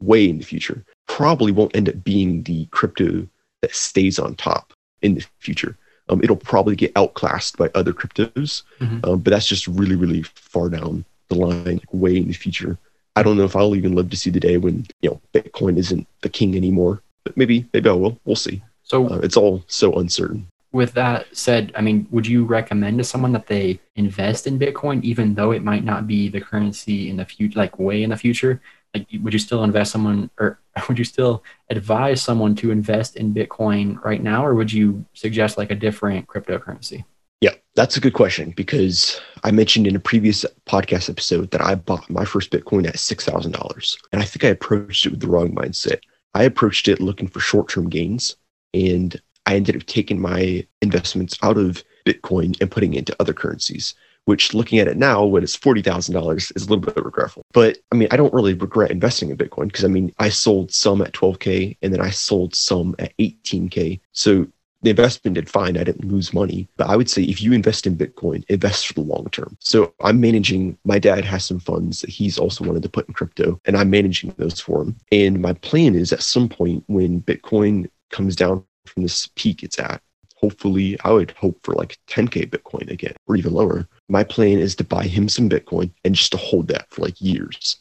way 0.00 0.28
in 0.28 0.38
the 0.38 0.44
future, 0.44 0.84
probably 1.06 1.52
won't 1.52 1.76
end 1.76 1.88
up 1.88 2.02
being 2.02 2.42
the 2.44 2.66
crypto 2.66 3.26
that 3.62 3.74
stays 3.74 4.18
on 4.18 4.34
top 4.34 4.72
in 5.02 5.14
the 5.14 5.24
future 5.38 5.76
um, 6.10 6.20
it'll 6.22 6.36
probably 6.36 6.76
get 6.76 6.92
outclassed 6.96 7.56
by 7.56 7.70
other 7.74 7.92
cryptos. 7.92 8.62
Mm-hmm. 8.80 9.08
Um, 9.08 9.20
but 9.20 9.30
that's 9.30 9.46
just 9.46 9.66
really, 9.68 9.94
really 9.94 10.22
far 10.22 10.68
down 10.68 11.04
the 11.28 11.36
line, 11.36 11.64
like 11.64 11.94
way 11.94 12.16
in 12.16 12.26
the 12.26 12.34
future. 12.34 12.76
I 13.16 13.22
don't 13.22 13.36
know 13.36 13.44
if 13.44 13.56
I'll 13.56 13.76
even 13.76 13.94
live 13.94 14.10
to 14.10 14.16
see 14.16 14.30
the 14.30 14.40
day 14.40 14.56
when 14.56 14.86
you 15.00 15.10
know 15.10 15.20
Bitcoin 15.32 15.78
isn't 15.78 16.06
the 16.22 16.28
king 16.28 16.56
anymore. 16.56 17.00
But 17.24 17.36
maybe, 17.36 17.66
maybe 17.72 17.88
I 17.88 17.92
will. 17.92 18.18
We'll 18.24 18.36
see. 18.36 18.62
So 18.82 19.08
uh, 19.08 19.18
it's 19.18 19.36
all 19.36 19.62
so 19.68 19.92
uncertain. 19.94 20.48
With 20.72 20.92
that 20.92 21.26
said, 21.36 21.72
I 21.74 21.80
mean, 21.80 22.06
would 22.10 22.26
you 22.26 22.44
recommend 22.44 22.98
to 22.98 23.04
someone 23.04 23.32
that 23.32 23.48
they 23.48 23.80
invest 23.96 24.46
in 24.46 24.58
Bitcoin, 24.58 25.02
even 25.02 25.34
though 25.34 25.50
it 25.50 25.64
might 25.64 25.84
not 25.84 26.06
be 26.06 26.28
the 26.28 26.40
currency 26.40 27.10
in 27.10 27.16
the 27.16 27.24
future, 27.24 27.58
like 27.58 27.78
way 27.78 28.04
in 28.04 28.10
the 28.10 28.16
future? 28.16 28.60
like 28.94 29.06
would 29.22 29.32
you 29.32 29.38
still 29.38 29.64
invest 29.64 29.92
someone 29.92 30.30
or 30.38 30.58
would 30.88 30.98
you 30.98 31.04
still 31.04 31.42
advise 31.70 32.22
someone 32.22 32.54
to 32.54 32.70
invest 32.70 33.16
in 33.16 33.34
bitcoin 33.34 34.02
right 34.04 34.22
now 34.22 34.44
or 34.44 34.54
would 34.54 34.72
you 34.72 35.04
suggest 35.14 35.58
like 35.58 35.70
a 35.70 35.74
different 35.74 36.26
cryptocurrency 36.26 37.04
yeah 37.40 37.54
that's 37.74 37.96
a 37.96 38.00
good 38.00 38.14
question 38.14 38.52
because 38.56 39.20
i 39.44 39.50
mentioned 39.50 39.86
in 39.86 39.96
a 39.96 40.00
previous 40.00 40.44
podcast 40.66 41.08
episode 41.10 41.50
that 41.50 41.60
i 41.60 41.74
bought 41.74 42.08
my 42.10 42.24
first 42.24 42.50
bitcoin 42.50 42.86
at 42.86 42.96
$6000 42.96 43.96
and 44.12 44.22
i 44.22 44.24
think 44.24 44.44
i 44.44 44.48
approached 44.48 45.06
it 45.06 45.10
with 45.10 45.20
the 45.20 45.28
wrong 45.28 45.54
mindset 45.54 46.00
i 46.34 46.42
approached 46.44 46.88
it 46.88 47.00
looking 47.00 47.28
for 47.28 47.40
short-term 47.40 47.88
gains 47.88 48.36
and 48.74 49.20
i 49.50 49.56
ended 49.56 49.76
up 49.76 49.86
taking 49.86 50.20
my 50.20 50.66
investments 50.82 51.38
out 51.42 51.58
of 51.58 51.84
bitcoin 52.06 52.58
and 52.60 52.70
putting 52.70 52.94
it 52.94 52.98
into 52.98 53.16
other 53.20 53.32
currencies 53.32 53.94
which 54.24 54.54
looking 54.54 54.78
at 54.78 54.88
it 54.88 54.96
now 54.96 55.24
when 55.24 55.42
it's 55.42 55.56
$40,000 55.56 56.36
is 56.54 56.66
a 56.66 56.68
little 56.68 56.78
bit 56.78 57.04
regretful. 57.04 57.42
But 57.52 57.78
I 57.90 57.96
mean, 57.96 58.08
I 58.10 58.16
don't 58.16 58.32
really 58.32 58.54
regret 58.54 58.90
investing 58.90 59.30
in 59.30 59.36
Bitcoin 59.36 59.66
because 59.68 59.84
I 59.84 59.88
mean, 59.88 60.12
I 60.18 60.28
sold 60.28 60.72
some 60.72 61.02
at 61.02 61.12
12K 61.12 61.76
and 61.82 61.92
then 61.92 62.00
I 62.00 62.10
sold 62.10 62.54
some 62.54 62.94
at 62.98 63.16
18K. 63.18 64.00
So 64.12 64.46
the 64.82 64.90
investment 64.90 65.34
did 65.34 65.50
fine. 65.50 65.76
I 65.76 65.84
didn't 65.84 66.10
lose 66.10 66.32
money. 66.32 66.68
But 66.76 66.88
I 66.88 66.96
would 66.96 67.10
say 67.10 67.22
if 67.22 67.42
you 67.42 67.52
invest 67.52 67.86
in 67.86 67.96
Bitcoin, 67.96 68.44
invest 68.48 68.86
for 68.86 68.94
the 68.94 69.00
long 69.02 69.26
term. 69.30 69.56
So 69.60 69.92
I'm 70.00 70.20
managing, 70.20 70.78
my 70.84 70.98
dad 70.98 71.24
has 71.24 71.44
some 71.44 71.60
funds 71.60 72.00
that 72.00 72.10
he's 72.10 72.38
also 72.38 72.64
wanted 72.64 72.82
to 72.84 72.88
put 72.88 73.06
in 73.06 73.14
crypto, 73.14 73.60
and 73.66 73.76
I'm 73.76 73.90
managing 73.90 74.34
those 74.38 74.60
for 74.60 74.82
him. 74.82 74.96
And 75.12 75.42
my 75.42 75.52
plan 75.54 75.94
is 75.94 76.12
at 76.12 76.22
some 76.22 76.48
point 76.48 76.84
when 76.86 77.20
Bitcoin 77.20 77.90
comes 78.10 78.36
down 78.36 78.64
from 78.86 79.02
this 79.02 79.28
peak 79.36 79.62
it's 79.62 79.78
at, 79.78 80.02
hopefully, 80.36 80.98
I 81.04 81.12
would 81.12 81.32
hope 81.32 81.58
for 81.62 81.74
like 81.74 81.98
10K 82.08 82.50
Bitcoin 82.50 82.90
again 82.90 83.14
or 83.26 83.36
even 83.36 83.52
lower. 83.52 83.86
My 84.08 84.24
plan 84.24 84.58
is 84.58 84.74
to 84.76 84.84
buy 84.84 85.04
him 85.04 85.28
some 85.28 85.48
Bitcoin 85.48 85.90
and 86.04 86.14
just 86.14 86.32
to 86.32 86.38
hold 86.38 86.68
that 86.68 86.86
for 86.90 87.02
like 87.02 87.20
years. 87.20 87.76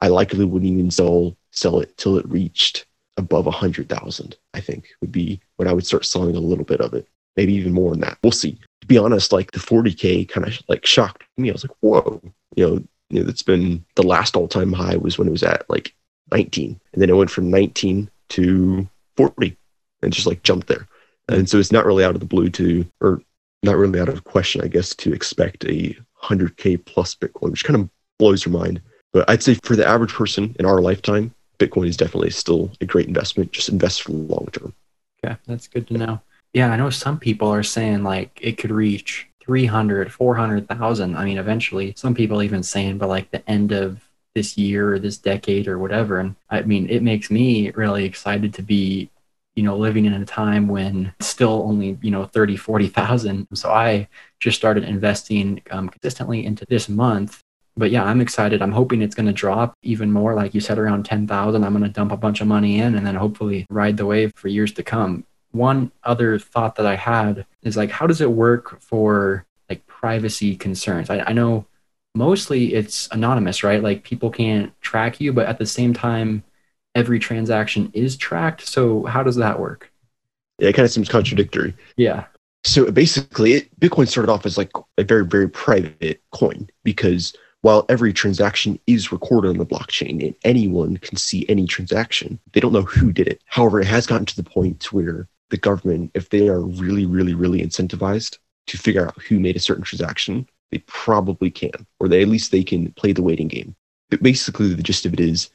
I 0.00 0.08
likely 0.08 0.44
wouldn't 0.44 0.70
even 0.70 0.90
sell 0.90 1.36
sell 1.50 1.80
it 1.80 1.96
till 1.96 2.18
it 2.18 2.28
reached 2.28 2.86
above 3.16 3.46
hundred 3.46 3.88
thousand. 3.88 4.36
I 4.52 4.60
think 4.60 4.88
would 5.00 5.12
be 5.12 5.40
when 5.56 5.68
I 5.68 5.72
would 5.72 5.86
start 5.86 6.04
selling 6.04 6.36
a 6.36 6.40
little 6.40 6.64
bit 6.64 6.80
of 6.80 6.94
it, 6.94 7.06
maybe 7.36 7.54
even 7.54 7.72
more 7.72 7.90
than 7.90 8.00
that. 8.00 8.18
We'll 8.22 8.32
see. 8.32 8.58
To 8.80 8.86
be 8.86 8.98
honest, 8.98 9.32
like 9.32 9.52
the 9.52 9.60
40k 9.60 10.28
kind 10.28 10.46
of 10.46 10.58
like 10.68 10.84
shocked 10.84 11.24
me. 11.36 11.48
I 11.48 11.52
was 11.52 11.64
like, 11.64 11.76
whoa, 11.80 12.20
you 12.56 12.66
know, 12.66 12.84
you 13.10 13.20
know, 13.20 13.24
that's 13.24 13.42
been 13.42 13.84
the 13.94 14.02
last 14.02 14.36
all 14.36 14.48
time 14.48 14.72
high 14.72 14.96
was 14.96 15.18
when 15.18 15.28
it 15.28 15.32
was 15.32 15.42
at 15.42 15.68
like 15.70 15.94
19, 16.32 16.80
and 16.92 17.02
then 17.02 17.10
it 17.10 17.16
went 17.16 17.30
from 17.30 17.50
19 17.50 18.10
to 18.30 18.88
40, 19.16 19.56
and 20.04 20.12
just 20.12 20.26
like 20.26 20.42
jumped 20.42 20.68
there. 20.68 20.86
And 21.28 21.48
so 21.48 21.58
it's 21.58 21.72
not 21.72 21.86
really 21.86 22.04
out 22.04 22.14
of 22.14 22.20
the 22.20 22.26
blue 22.26 22.50
to, 22.50 22.86
or 23.00 23.20
not 23.62 23.76
really 23.76 24.00
out 24.00 24.08
of 24.08 24.24
question, 24.24 24.60
I 24.62 24.68
guess, 24.68 24.94
to 24.96 25.12
expect 25.12 25.64
a 25.64 25.96
100k 26.22 26.84
plus 26.84 27.14
Bitcoin, 27.14 27.50
which 27.50 27.64
kind 27.64 27.80
of 27.80 27.88
blows 28.18 28.44
your 28.44 28.52
mind. 28.52 28.80
But 29.12 29.28
I'd 29.28 29.42
say 29.42 29.54
for 29.62 29.76
the 29.76 29.86
average 29.86 30.12
person 30.12 30.54
in 30.58 30.66
our 30.66 30.80
lifetime, 30.80 31.34
Bitcoin 31.58 31.88
is 31.88 31.96
definitely 31.96 32.30
still 32.30 32.70
a 32.80 32.84
great 32.84 33.06
investment. 33.06 33.52
Just 33.52 33.68
invest 33.68 34.02
for 34.02 34.12
the 34.12 34.18
long 34.18 34.48
term. 34.52 34.74
Okay, 35.24 35.36
that's 35.46 35.68
good 35.68 35.86
to 35.88 35.94
know. 35.94 36.20
Yeah, 36.52 36.70
I 36.70 36.76
know 36.76 36.90
some 36.90 37.18
people 37.18 37.48
are 37.48 37.62
saying 37.62 38.02
like 38.02 38.38
it 38.42 38.58
could 38.58 38.70
reach 38.70 39.28
300, 39.42 40.12
400,000. 40.12 41.16
I 41.16 41.24
mean, 41.24 41.38
eventually, 41.38 41.94
some 41.96 42.14
people 42.14 42.42
even 42.42 42.62
saying 42.62 42.98
but 42.98 43.08
like 43.08 43.30
the 43.30 43.48
end 43.48 43.72
of 43.72 44.00
this 44.34 44.58
year 44.58 44.94
or 44.94 44.98
this 44.98 45.16
decade 45.16 45.68
or 45.68 45.78
whatever. 45.78 46.18
And 46.18 46.34
I 46.50 46.62
mean, 46.62 46.88
it 46.88 47.02
makes 47.02 47.30
me 47.30 47.70
really 47.70 48.04
excited 48.04 48.52
to 48.54 48.62
be, 48.62 49.10
you 49.56 49.62
know, 49.62 49.76
living 49.76 50.04
in 50.04 50.14
a 50.14 50.24
time 50.24 50.68
when 50.68 51.14
still 51.20 51.62
only, 51.64 51.98
you 52.02 52.10
know, 52.10 52.24
30, 52.24 52.56
40,000. 52.56 53.46
So 53.54 53.70
I 53.70 54.08
just 54.40 54.56
started 54.58 54.84
investing 54.84 55.62
um, 55.70 55.88
consistently 55.88 56.44
into 56.44 56.66
this 56.66 56.88
month 56.88 57.42
but 57.76 57.90
yeah, 57.90 58.04
I'm 58.04 58.20
excited. 58.20 58.62
I'm 58.62 58.72
hoping 58.72 59.02
it's 59.02 59.14
going 59.14 59.26
to 59.26 59.32
drop 59.32 59.74
even 59.82 60.12
more. 60.12 60.34
Like 60.34 60.54
you 60.54 60.60
said, 60.60 60.78
around 60.78 61.04
10,000. 61.04 61.64
I'm 61.64 61.72
going 61.72 61.82
to 61.82 61.88
dump 61.88 62.12
a 62.12 62.16
bunch 62.16 62.40
of 62.40 62.46
money 62.46 62.78
in 62.78 62.94
and 62.94 63.06
then 63.06 63.16
hopefully 63.16 63.66
ride 63.68 63.96
the 63.96 64.06
wave 64.06 64.32
for 64.36 64.48
years 64.48 64.72
to 64.74 64.82
come. 64.82 65.24
One 65.50 65.90
other 66.04 66.38
thought 66.38 66.76
that 66.76 66.86
I 66.86 66.96
had 66.96 67.46
is 67.62 67.76
like, 67.76 67.90
how 67.90 68.06
does 68.06 68.20
it 68.20 68.30
work 68.30 68.80
for 68.80 69.44
like 69.68 69.86
privacy 69.86 70.56
concerns? 70.56 71.10
I, 71.10 71.20
I 71.20 71.32
know 71.32 71.66
mostly 72.14 72.74
it's 72.74 73.08
anonymous, 73.10 73.64
right? 73.64 73.82
Like 73.82 74.04
people 74.04 74.30
can't 74.30 74.72
track 74.80 75.20
you, 75.20 75.32
but 75.32 75.46
at 75.46 75.58
the 75.58 75.66
same 75.66 75.94
time, 75.94 76.44
every 76.94 77.18
transaction 77.18 77.90
is 77.92 78.16
tracked. 78.16 78.66
So 78.66 79.04
how 79.04 79.22
does 79.22 79.36
that 79.36 79.58
work? 79.58 79.90
Yeah, 80.58 80.68
it 80.68 80.74
kind 80.74 80.84
of 80.86 80.92
seems 80.92 81.08
contradictory. 81.08 81.74
Yeah. 81.96 82.26
So 82.64 82.90
basically, 82.90 83.54
it, 83.54 83.80
Bitcoin 83.80 84.08
started 84.08 84.32
off 84.32 84.46
as 84.46 84.56
like 84.56 84.70
a 84.96 85.04
very, 85.04 85.26
very 85.26 85.48
private 85.48 86.22
coin 86.32 86.68
because 86.82 87.34
while 87.60 87.84
every 87.88 88.12
transaction 88.12 88.78
is 88.86 89.10
recorded 89.10 89.48
on 89.48 89.58
the 89.58 89.66
blockchain 89.66 90.24
and 90.24 90.34
anyone 90.44 90.96
can 90.98 91.16
see 91.16 91.46
any 91.48 91.66
transaction, 91.66 92.38
they 92.52 92.60
don't 92.60 92.72
know 92.72 92.82
who 92.82 93.12
did 93.12 93.26
it. 93.26 93.42
However, 93.46 93.80
it 93.80 93.86
has 93.86 94.06
gotten 94.06 94.26
to 94.26 94.36
the 94.36 94.48
point 94.48 94.92
where 94.92 95.28
the 95.50 95.56
government, 95.56 96.10
if 96.14 96.30
they 96.30 96.48
are 96.48 96.60
really, 96.60 97.06
really, 97.06 97.34
really 97.34 97.60
incentivized 97.60 98.38
to 98.66 98.78
figure 98.78 99.06
out 99.06 99.20
who 99.22 99.40
made 99.40 99.56
a 99.56 99.60
certain 99.60 99.84
transaction, 99.84 100.46
they 100.70 100.78
probably 100.86 101.50
can, 101.50 101.86
or 102.00 102.08
they 102.08 102.22
at 102.22 102.28
least 102.28 102.50
they 102.50 102.64
can 102.64 102.92
play 102.92 103.12
the 103.12 103.22
waiting 103.22 103.48
game. 103.48 103.74
But 104.10 104.22
basically, 104.22 104.74
the 104.74 104.82
gist 104.82 105.06
of 105.06 105.12
it 105.12 105.20
is 105.20 105.50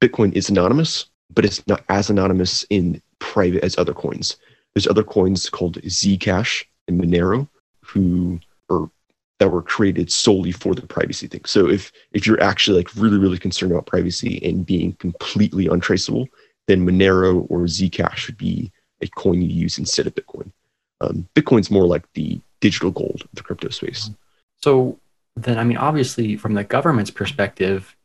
Bitcoin 0.00 0.32
is 0.32 0.48
anonymous, 0.48 1.06
but 1.32 1.44
it's 1.44 1.66
not 1.66 1.84
as 1.88 2.10
anonymous 2.10 2.64
in 2.70 3.00
private 3.18 3.62
as 3.62 3.76
other 3.78 3.92
coins. 3.92 4.36
There's 4.74 4.86
other 4.86 5.04
coins 5.04 5.50
called 5.50 5.80
Zcash 5.82 6.64
and 6.88 7.00
Monero 7.00 7.48
who 7.84 8.40
are 8.70 8.90
that 9.38 9.50
were 9.50 9.62
created 9.62 10.12
solely 10.12 10.52
for 10.52 10.74
the 10.74 10.86
privacy 10.86 11.26
thing. 11.26 11.44
So 11.46 11.68
if 11.68 11.92
if 12.12 12.26
you're 12.26 12.42
actually 12.42 12.78
like 12.78 12.94
really 12.94 13.18
really 13.18 13.38
concerned 13.38 13.72
about 13.72 13.86
privacy 13.86 14.40
and 14.44 14.66
being 14.66 14.92
completely 14.94 15.66
untraceable, 15.66 16.28
then 16.68 16.86
Monero 16.86 17.46
or 17.50 17.60
Zcash 17.60 18.26
would 18.26 18.36
be 18.36 18.70
a 19.00 19.08
coin 19.08 19.40
you 19.40 19.48
use 19.48 19.78
instead 19.78 20.06
of 20.06 20.14
Bitcoin. 20.14 20.52
Um, 21.00 21.26
Bitcoin's 21.34 21.70
more 21.70 21.86
like 21.86 22.04
the 22.12 22.40
digital 22.60 22.90
gold 22.90 23.22
of 23.22 23.28
the 23.32 23.42
crypto 23.42 23.70
space. 23.70 24.10
So 24.62 24.98
then, 25.36 25.58
I 25.58 25.64
mean, 25.64 25.78
obviously, 25.78 26.36
from 26.36 26.54
the 26.54 26.64
government's 26.64 27.10
perspective, 27.10 27.96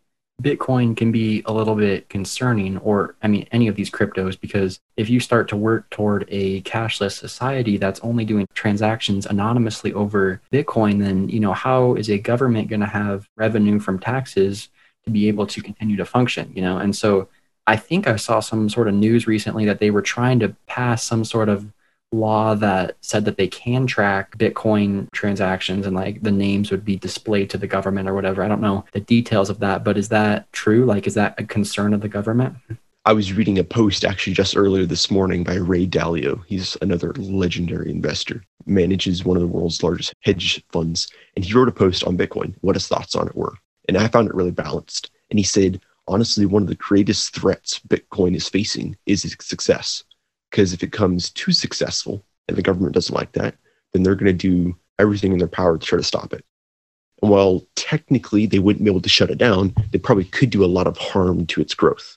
Bitcoin 0.41 0.97
can 0.97 1.11
be 1.11 1.41
a 1.45 1.53
little 1.53 1.75
bit 1.75 2.09
concerning, 2.09 2.77
or 2.79 3.15
I 3.23 3.27
mean, 3.27 3.47
any 3.51 3.67
of 3.67 3.75
these 3.75 3.89
cryptos, 3.89 4.39
because 4.39 4.79
if 4.97 5.09
you 5.09 5.19
start 5.19 5.47
to 5.49 5.55
work 5.55 5.89
toward 5.89 6.25
a 6.27 6.61
cashless 6.63 7.17
society 7.17 7.77
that's 7.77 8.01
only 8.01 8.25
doing 8.25 8.45
transactions 8.53 9.25
anonymously 9.25 9.93
over 9.93 10.41
Bitcoin, 10.51 10.99
then, 10.99 11.29
you 11.29 11.39
know, 11.39 11.53
how 11.53 11.95
is 11.95 12.09
a 12.09 12.17
government 12.17 12.67
going 12.67 12.81
to 12.81 12.85
have 12.85 13.29
revenue 13.37 13.79
from 13.79 13.97
taxes 13.97 14.69
to 15.05 15.09
be 15.09 15.29
able 15.29 15.47
to 15.47 15.61
continue 15.61 15.95
to 15.95 16.05
function, 16.05 16.51
you 16.53 16.61
know? 16.61 16.77
And 16.79 16.95
so 16.95 17.29
I 17.65 17.77
think 17.77 18.07
I 18.07 18.17
saw 18.17 18.41
some 18.41 18.69
sort 18.69 18.89
of 18.89 18.93
news 18.93 19.27
recently 19.27 19.65
that 19.65 19.79
they 19.79 19.89
were 19.89 20.01
trying 20.01 20.39
to 20.41 20.55
pass 20.67 21.03
some 21.03 21.23
sort 21.23 21.47
of 21.47 21.65
law 22.11 22.55
that 22.55 22.97
said 23.01 23.25
that 23.25 23.37
they 23.37 23.47
can 23.47 23.87
track 23.87 24.37
Bitcoin 24.37 25.11
transactions 25.11 25.85
and 25.85 25.95
like 25.95 26.21
the 26.21 26.31
names 26.31 26.71
would 26.71 26.85
be 26.85 26.95
displayed 26.95 27.49
to 27.49 27.57
the 27.57 27.67
government 27.67 28.07
or 28.07 28.13
whatever. 28.13 28.43
I 28.43 28.47
don't 28.47 28.61
know 28.61 28.85
the 28.93 28.99
details 28.99 29.49
of 29.49 29.59
that, 29.59 29.83
but 29.83 29.97
is 29.97 30.09
that 30.09 30.51
true? 30.51 30.85
Like, 30.85 31.07
is 31.07 31.13
that 31.15 31.35
a 31.37 31.43
concern 31.43 31.93
of 31.93 32.01
the 32.01 32.07
government? 32.07 32.55
I 33.07 33.13
was 33.13 33.33
reading 33.33 33.59
a 33.59 33.63
post 33.63 34.03
actually 34.03 34.33
just 34.33 34.57
earlier 34.57 34.85
this 34.85 35.11
morning 35.11 35.43
by 35.43 35.55
Ray 35.55 35.85
Dalio. 35.85 36.43
He's 36.47 36.75
another 36.81 37.13
legendary 37.13 37.91
investor, 37.91 38.43
manages 38.65 39.23
one 39.23 39.37
of 39.37 39.41
the 39.41 39.47
world's 39.47 39.83
largest 39.83 40.13
hedge 40.21 40.63
funds. 40.71 41.07
And 41.35 41.45
he 41.45 41.53
wrote 41.53 41.67
a 41.67 41.71
post 41.71 42.03
on 42.03 42.17
Bitcoin, 42.17 42.55
what 42.61 42.75
his 42.75 42.87
thoughts 42.87 43.15
on 43.15 43.27
it 43.27 43.35
were. 43.35 43.53
And 43.87 43.97
I 43.97 44.07
found 44.07 44.27
it 44.27 44.33
really 44.33 44.51
balanced. 44.51 45.11
And 45.29 45.37
he 45.37 45.43
said, 45.43 45.81
honestly, 46.07 46.47
one 46.47 46.63
of 46.63 46.67
the 46.67 46.75
greatest 46.75 47.35
threats 47.35 47.79
Bitcoin 47.87 48.35
is 48.35 48.49
facing 48.49 48.97
is 49.05 49.23
its 49.23 49.45
success 49.45 50.03
because 50.55 50.71
if 50.71 50.81
it 50.83 50.93
comes 50.93 51.31
too 51.31 51.51
successful 51.51 52.23
and 52.47 52.55
the 52.55 52.61
government 52.61 52.93
doesn't 52.93 53.13
like 53.13 53.33
that, 53.33 53.55
then 53.91 54.03
they're 54.03 54.15
going 54.15 54.25
to 54.25 54.31
do 54.31 54.73
everything 54.99 55.33
in 55.33 55.37
their 55.37 55.49
power 55.49 55.77
to 55.77 55.85
try 55.85 55.97
to 55.97 56.03
stop 56.03 56.31
it. 56.31 56.45
And 57.21 57.29
while 57.29 57.67
technically 57.75 58.45
they 58.45 58.59
wouldn't 58.59 58.85
be 58.85 58.89
able 58.89 59.01
to 59.01 59.09
shut 59.09 59.29
it 59.29 59.37
down, 59.37 59.75
they 59.91 59.99
probably 59.99 60.23
could 60.23 60.51
do 60.51 60.63
a 60.63 60.67
lot 60.77 60.87
of 60.87 60.97
harm 60.97 61.45
to 61.47 61.59
its 61.59 61.73
growth. 61.73 62.15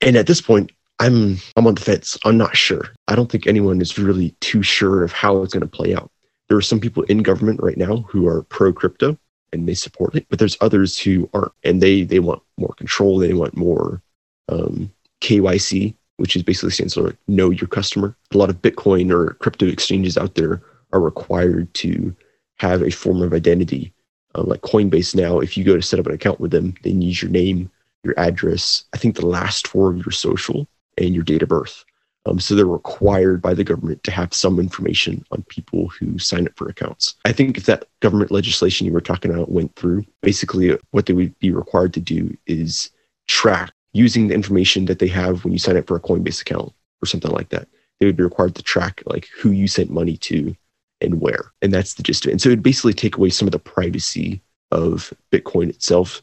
And 0.00 0.16
at 0.16 0.26
this 0.26 0.40
point, 0.40 0.72
I'm 0.98 1.36
I'm 1.54 1.66
on 1.66 1.74
the 1.74 1.82
fence. 1.82 2.16
I'm 2.24 2.38
not 2.38 2.56
sure. 2.56 2.88
I 3.06 3.14
don't 3.14 3.30
think 3.30 3.46
anyone 3.46 3.82
is 3.82 3.98
really 3.98 4.34
too 4.40 4.62
sure 4.62 5.04
of 5.04 5.12
how 5.12 5.42
it's 5.42 5.52
going 5.52 5.60
to 5.60 5.66
play 5.66 5.94
out. 5.94 6.10
There 6.48 6.56
are 6.56 6.62
some 6.62 6.80
people 6.80 7.02
in 7.02 7.22
government 7.22 7.60
right 7.62 7.76
now 7.76 7.98
who 8.08 8.26
are 8.26 8.44
pro 8.44 8.72
crypto 8.72 9.18
and 9.52 9.68
they 9.68 9.74
support 9.74 10.14
it, 10.14 10.24
but 10.30 10.38
there's 10.38 10.56
others 10.62 10.98
who 10.98 11.28
aren't, 11.34 11.52
and 11.64 11.82
they 11.82 12.02
they 12.02 12.18
want 12.18 12.42
more 12.56 12.72
control. 12.78 13.18
They 13.18 13.34
want 13.34 13.58
more 13.58 14.00
um, 14.48 14.90
KYC, 15.20 15.94
which 16.22 16.36
is 16.36 16.44
basically 16.44 16.70
stands 16.70 16.94
for 16.94 17.16
know 17.26 17.50
your 17.50 17.66
customer. 17.66 18.16
A 18.32 18.38
lot 18.38 18.48
of 18.48 18.62
Bitcoin 18.62 19.10
or 19.10 19.34
crypto 19.40 19.66
exchanges 19.66 20.16
out 20.16 20.36
there 20.36 20.62
are 20.92 21.00
required 21.00 21.74
to 21.74 22.14
have 22.58 22.80
a 22.80 22.90
form 22.90 23.22
of 23.22 23.32
identity. 23.32 23.92
Um, 24.36 24.46
like 24.46 24.60
Coinbase 24.60 25.16
now, 25.16 25.40
if 25.40 25.56
you 25.56 25.64
go 25.64 25.74
to 25.74 25.82
set 25.82 25.98
up 25.98 26.06
an 26.06 26.14
account 26.14 26.38
with 26.38 26.52
them, 26.52 26.74
they 26.84 26.92
need 26.92 27.20
your 27.20 27.30
name, 27.32 27.68
your 28.04 28.14
address, 28.16 28.84
I 28.94 28.98
think 28.98 29.16
the 29.16 29.26
last 29.26 29.66
four 29.66 29.90
of 29.90 29.96
your 29.96 30.12
social, 30.12 30.68
and 30.96 31.12
your 31.12 31.24
date 31.24 31.42
of 31.42 31.48
birth. 31.48 31.84
Um, 32.24 32.38
so 32.38 32.54
they're 32.54 32.66
required 32.66 33.42
by 33.42 33.52
the 33.52 33.64
government 33.64 34.04
to 34.04 34.12
have 34.12 34.32
some 34.32 34.60
information 34.60 35.24
on 35.32 35.42
people 35.48 35.88
who 35.88 36.20
sign 36.20 36.46
up 36.46 36.52
for 36.54 36.68
accounts. 36.68 37.16
I 37.24 37.32
think 37.32 37.58
if 37.58 37.66
that 37.66 37.86
government 37.98 38.30
legislation 38.30 38.86
you 38.86 38.92
were 38.92 39.00
talking 39.00 39.34
about 39.34 39.50
went 39.50 39.74
through, 39.74 40.04
basically 40.20 40.78
what 40.92 41.06
they 41.06 41.14
would 41.14 41.36
be 41.40 41.50
required 41.50 41.92
to 41.94 42.00
do 42.00 42.36
is 42.46 42.90
track 43.26 43.72
using 43.92 44.28
the 44.28 44.34
information 44.34 44.86
that 44.86 44.98
they 44.98 45.08
have 45.08 45.44
when 45.44 45.52
you 45.52 45.58
sign 45.58 45.76
up 45.76 45.86
for 45.86 45.96
a 45.96 46.00
Coinbase 46.00 46.40
account 46.40 46.72
or 47.02 47.06
something 47.06 47.30
like 47.30 47.50
that. 47.50 47.68
They 48.00 48.06
would 48.06 48.16
be 48.16 48.24
required 48.24 48.54
to 48.56 48.62
track 48.62 49.02
like 49.06 49.28
who 49.38 49.50
you 49.50 49.68
sent 49.68 49.90
money 49.90 50.16
to 50.18 50.56
and 51.00 51.20
where. 51.20 51.52
And 51.60 51.72
that's 51.72 51.94
the 51.94 52.02
gist 52.02 52.24
of 52.24 52.30
it. 52.30 52.32
And 52.32 52.40
so 52.40 52.48
it 52.48 52.52
would 52.52 52.62
basically 52.62 52.94
take 52.94 53.16
away 53.16 53.30
some 53.30 53.48
of 53.48 53.52
the 53.52 53.58
privacy 53.58 54.40
of 54.70 55.12
Bitcoin 55.30 55.68
itself. 55.68 56.22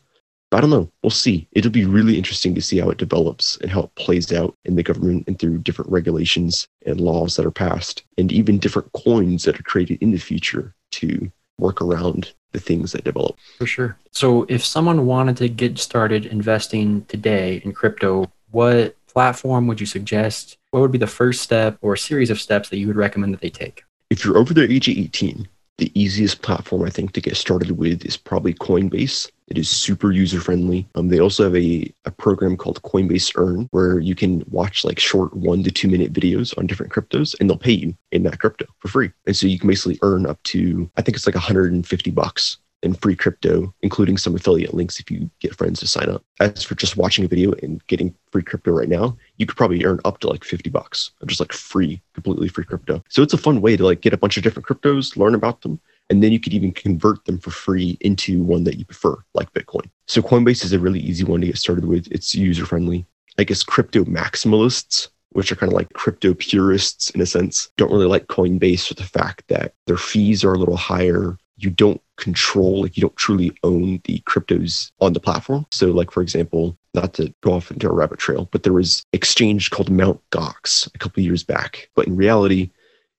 But 0.49 0.57
I 0.57 0.61
don't 0.61 0.71
know. 0.71 0.91
We'll 1.03 1.11
see. 1.11 1.47
It'll 1.51 1.69
be 1.69 1.85
really 1.85 2.17
interesting 2.17 2.55
to 2.55 2.61
see 2.61 2.79
how 2.79 2.89
it 2.89 2.97
develops 2.97 3.57
and 3.57 3.69
how 3.69 3.83
it 3.83 3.95
plays 3.95 4.33
out 4.33 4.57
in 4.65 4.75
the 4.75 4.83
government 4.83 5.25
and 5.27 5.38
through 5.38 5.59
different 5.59 5.91
regulations 5.91 6.67
and 6.88 6.99
laws 6.99 7.35
that 7.35 7.45
are 7.45 7.51
passed, 7.51 8.03
and 8.17 8.31
even 8.31 8.57
different 8.57 8.91
coins 8.93 9.43
that 9.43 9.59
are 9.59 9.63
created 9.63 10.01
in 10.01 10.11
the 10.11 10.17
future 10.17 10.73
to 10.93 11.31
work 11.59 11.81
around 11.81 12.33
the 12.51 12.59
things 12.59 12.91
that 12.91 13.03
develop. 13.03 13.37
For 13.57 13.65
sure. 13.65 13.97
So 14.11 14.45
if 14.49 14.65
someone 14.65 15.05
wanted 15.05 15.37
to 15.37 15.49
get 15.49 15.77
started 15.77 16.25
investing 16.25 17.05
today 17.05 17.61
in 17.63 17.73
crypto, 17.73 18.31
what 18.51 18.95
platform 19.07 19.67
would 19.67 19.79
you 19.79 19.85
suggest? 19.85 20.57
What 20.71 20.81
would 20.81 20.91
be 20.91 20.97
the 20.97 21.07
first 21.07 21.41
step 21.41 21.77
or 21.81 21.95
series 21.95 22.29
of 22.29 22.39
steps 22.39 22.69
that 22.69 22.77
you 22.77 22.87
would 22.87 22.95
recommend 22.95 23.33
that 23.33 23.41
they 23.41 23.49
take? 23.49 23.83
If 24.09 24.25
you're 24.25 24.37
over 24.37 24.53
the 24.53 24.71
age 24.71 24.87
of 24.87 24.97
18, 24.97 25.47
the 25.77 25.91
easiest 25.99 26.41
platform 26.41 26.83
I 26.83 26.89
think 26.89 27.13
to 27.13 27.21
get 27.21 27.37
started 27.37 27.71
with 27.71 28.05
is 28.05 28.17
probably 28.17 28.53
Coinbase. 28.53 29.29
It 29.49 29.57
is 29.57 29.69
super 29.69 30.11
user 30.11 30.39
friendly. 30.39 30.87
Um, 30.95 31.09
they 31.09 31.19
also 31.19 31.43
have 31.43 31.55
a, 31.55 31.91
a 32.05 32.11
program 32.11 32.55
called 32.55 32.81
Coinbase 32.83 33.31
Earn 33.35 33.67
where 33.71 33.99
you 33.99 34.15
can 34.15 34.43
watch 34.49 34.85
like 34.85 34.99
short 34.99 35.35
one 35.35 35.63
to 35.63 35.71
two 35.71 35.87
minute 35.87 36.13
videos 36.13 36.57
on 36.57 36.67
different 36.67 36.91
cryptos 36.91 37.35
and 37.39 37.49
they'll 37.49 37.57
pay 37.57 37.71
you 37.71 37.95
in 38.11 38.23
that 38.23 38.39
crypto 38.39 38.65
for 38.79 38.87
free. 38.87 39.11
And 39.25 39.35
so 39.35 39.47
you 39.47 39.59
can 39.59 39.67
basically 39.67 39.99
earn 40.01 40.25
up 40.25 40.41
to, 40.43 40.89
I 40.97 41.01
think 41.01 41.17
it's 41.17 41.25
like 41.25 41.35
150 41.35 42.11
bucks 42.11 42.57
in 42.81 42.93
free 42.93 43.15
crypto, 43.15 43.73
including 43.81 44.17
some 44.17 44.35
affiliate 44.35 44.73
links 44.73 44.99
if 44.99 45.11
you 45.11 45.29
get 45.39 45.55
friends 45.55 45.79
to 45.79 45.87
sign 45.87 46.09
up. 46.09 46.23
As 46.39 46.63
for 46.63 46.75
just 46.75 46.97
watching 46.97 47.25
a 47.25 47.27
video 47.27 47.53
and 47.61 47.85
getting 47.87 48.15
free 48.31 48.43
crypto 48.43 48.71
right 48.71 48.87
now, 48.87 49.17
you 49.37 49.45
could 49.45 49.57
probably 49.57 49.83
earn 49.83 49.99
up 50.05 50.19
to 50.19 50.29
like 50.29 50.43
50 50.43 50.69
bucks 50.69 51.11
of 51.21 51.27
just 51.27 51.39
like 51.39 51.51
free, 51.51 52.01
completely 52.13 52.47
free 52.47 52.63
crypto. 52.63 53.03
So 53.09 53.21
it's 53.21 53.33
a 53.33 53.37
fun 53.37 53.61
way 53.61 53.75
to 53.75 53.83
like 53.83 54.01
get 54.01 54.13
a 54.13 54.17
bunch 54.17 54.37
of 54.37 54.43
different 54.43 54.67
cryptos, 54.67 55.17
learn 55.17 55.35
about 55.35 55.61
them, 55.61 55.79
and 56.09 56.23
then 56.23 56.31
you 56.31 56.39
could 56.39 56.53
even 56.53 56.71
convert 56.71 57.23
them 57.25 57.37
for 57.37 57.51
free 57.51 57.97
into 58.01 58.43
one 58.43 58.63
that 58.63 58.77
you 58.77 58.85
prefer, 58.85 59.15
like 59.33 59.53
Bitcoin. 59.53 59.89
So 60.07 60.21
Coinbase 60.21 60.63
is 60.63 60.73
a 60.73 60.79
really 60.79 60.99
easy 60.99 61.23
one 61.23 61.41
to 61.41 61.47
get 61.47 61.57
started 61.57 61.85
with. 61.85 62.07
It's 62.11 62.33
user 62.33 62.65
friendly. 62.65 63.05
I 63.37 63.43
guess 63.43 63.63
crypto 63.63 64.03
maximalists 64.03 65.09
which 65.33 65.51
are 65.51 65.55
kind 65.55 65.71
of 65.71 65.77
like 65.77 65.93
crypto 65.93 66.33
purists 66.33 67.11
in 67.11 67.21
a 67.21 67.25
sense, 67.25 67.69
don't 67.77 67.91
really 67.91 68.07
like 68.07 68.25
Coinbase 68.25 68.87
for 68.87 68.95
the 68.95 69.03
fact 69.03 69.47
that 69.47 69.75
their 69.85 69.95
fees 69.95 70.43
are 70.43 70.53
a 70.53 70.57
little 70.57 70.75
higher 70.75 71.37
you 71.59 71.69
don't 71.69 72.01
control, 72.17 72.81
like 72.81 72.95
you 72.97 73.01
don't 73.01 73.15
truly 73.17 73.51
own 73.63 74.01
the 74.05 74.19
cryptos 74.21 74.91
on 74.99 75.13
the 75.13 75.19
platform. 75.19 75.65
So, 75.71 75.87
like 75.87 76.11
for 76.11 76.21
example, 76.21 76.77
not 76.93 77.13
to 77.15 77.33
go 77.41 77.53
off 77.53 77.69
into 77.69 77.89
a 77.89 77.93
rabbit 77.93 78.19
trail, 78.19 78.47
but 78.51 78.63
there 78.63 78.73
was 78.73 79.05
exchange 79.13 79.69
called 79.69 79.89
Mount 79.89 80.21
Gox 80.31 80.93
a 80.95 80.97
couple 80.97 81.21
years 81.21 81.43
back. 81.43 81.89
But 81.95 82.07
in 82.07 82.15
reality, 82.15 82.71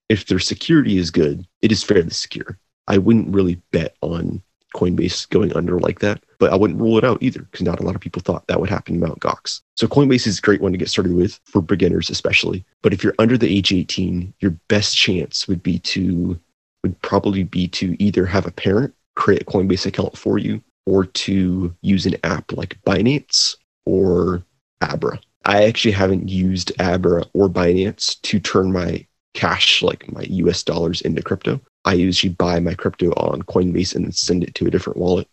if 0.09 0.27
their 0.27 0.39
security 0.39 0.97
is 0.97 1.11
good, 1.11 1.47
it 1.63 1.71
is 1.71 1.83
fairly 1.83 2.11
secure. 2.11 2.59
I 2.91 2.99
wouldn't 2.99 3.33
really 3.33 3.61
bet 3.71 3.97
on 4.03 4.43
Coinbase 4.75 5.29
going 5.31 5.55
under 5.57 5.79
like 5.79 6.01
that, 6.01 6.23
but 6.39 6.53
I 6.53 6.57
wouldn't 6.57 6.81
rule 6.81 6.99
it 6.99 7.05
out 7.05 7.23
either 7.23 7.43
because 7.43 7.63
not 7.63 7.79
a 7.79 7.85
lot 7.85 7.95
of 7.95 8.01
people 8.01 8.21
thought 8.21 8.47
that 8.49 8.61
would 8.61 8.69
happen 8.69 8.95
to 8.95 9.07
Mount 9.07 9.21
Gox. 9.21 9.61
So 9.77 9.87
Coinbase 9.87 10.27
is 10.27 10.39
a 10.39 10.43
great 10.43 10.61
one 10.61 10.73
to 10.73 10.79
get 10.79 10.89
started 10.89 11.15
with 11.15 11.41
for 11.45 11.63
beginners, 11.63 12.11
especially. 12.11 12.65
But 12.83 12.93
if 12.93 13.05
you're 13.05 13.15
under 13.21 13.39
the 13.39 13.49
age 13.57 13.73
18, 13.73 14.35
your 14.41 14.51
best 14.69 14.97
chance 14.97 15.47
would 15.47 15.63
be 15.63 15.79
to 15.81 16.39
would 16.83 17.01
probably 17.03 17.45
be 17.45 17.69
to 17.69 17.95
either 18.03 18.27
have 18.27 18.47
a 18.47 18.51
parent 18.51 18.95
create 19.15 19.43
a 19.43 19.45
Coinbase 19.45 19.87
account 19.87 20.17
for 20.17 20.39
you 20.39 20.63
or 20.87 21.05
to 21.05 21.75
use 21.83 22.07
an 22.07 22.17
app 22.25 22.53
like 22.53 22.81
Binance 22.87 23.55
or 23.85 24.43
Abra. 24.81 25.21
I 25.45 25.65
actually 25.65 25.93
haven't 25.93 26.29
used 26.29 26.73
Abra 26.81 27.25
or 27.35 27.49
Binance 27.49 28.21
to 28.23 28.41
turn 28.41 28.73
my 28.73 29.07
cash, 29.35 29.83
like 29.83 30.11
my 30.11 30.23
US 30.23 30.63
dollars, 30.63 31.01
into 31.03 31.23
crypto. 31.23 31.61
I 31.85 31.95
usually 31.95 32.33
buy 32.33 32.61
my 32.61 32.75
crypto 32.75 33.11
on 33.13 33.43
Coinbase 33.43 33.95
and 33.95 34.05
then 34.05 34.13
send 34.13 34.45
it 34.45 34.55
to 34.57 34.67
a 34.67 34.71
different 34.71 34.99
wallet. 34.99 35.29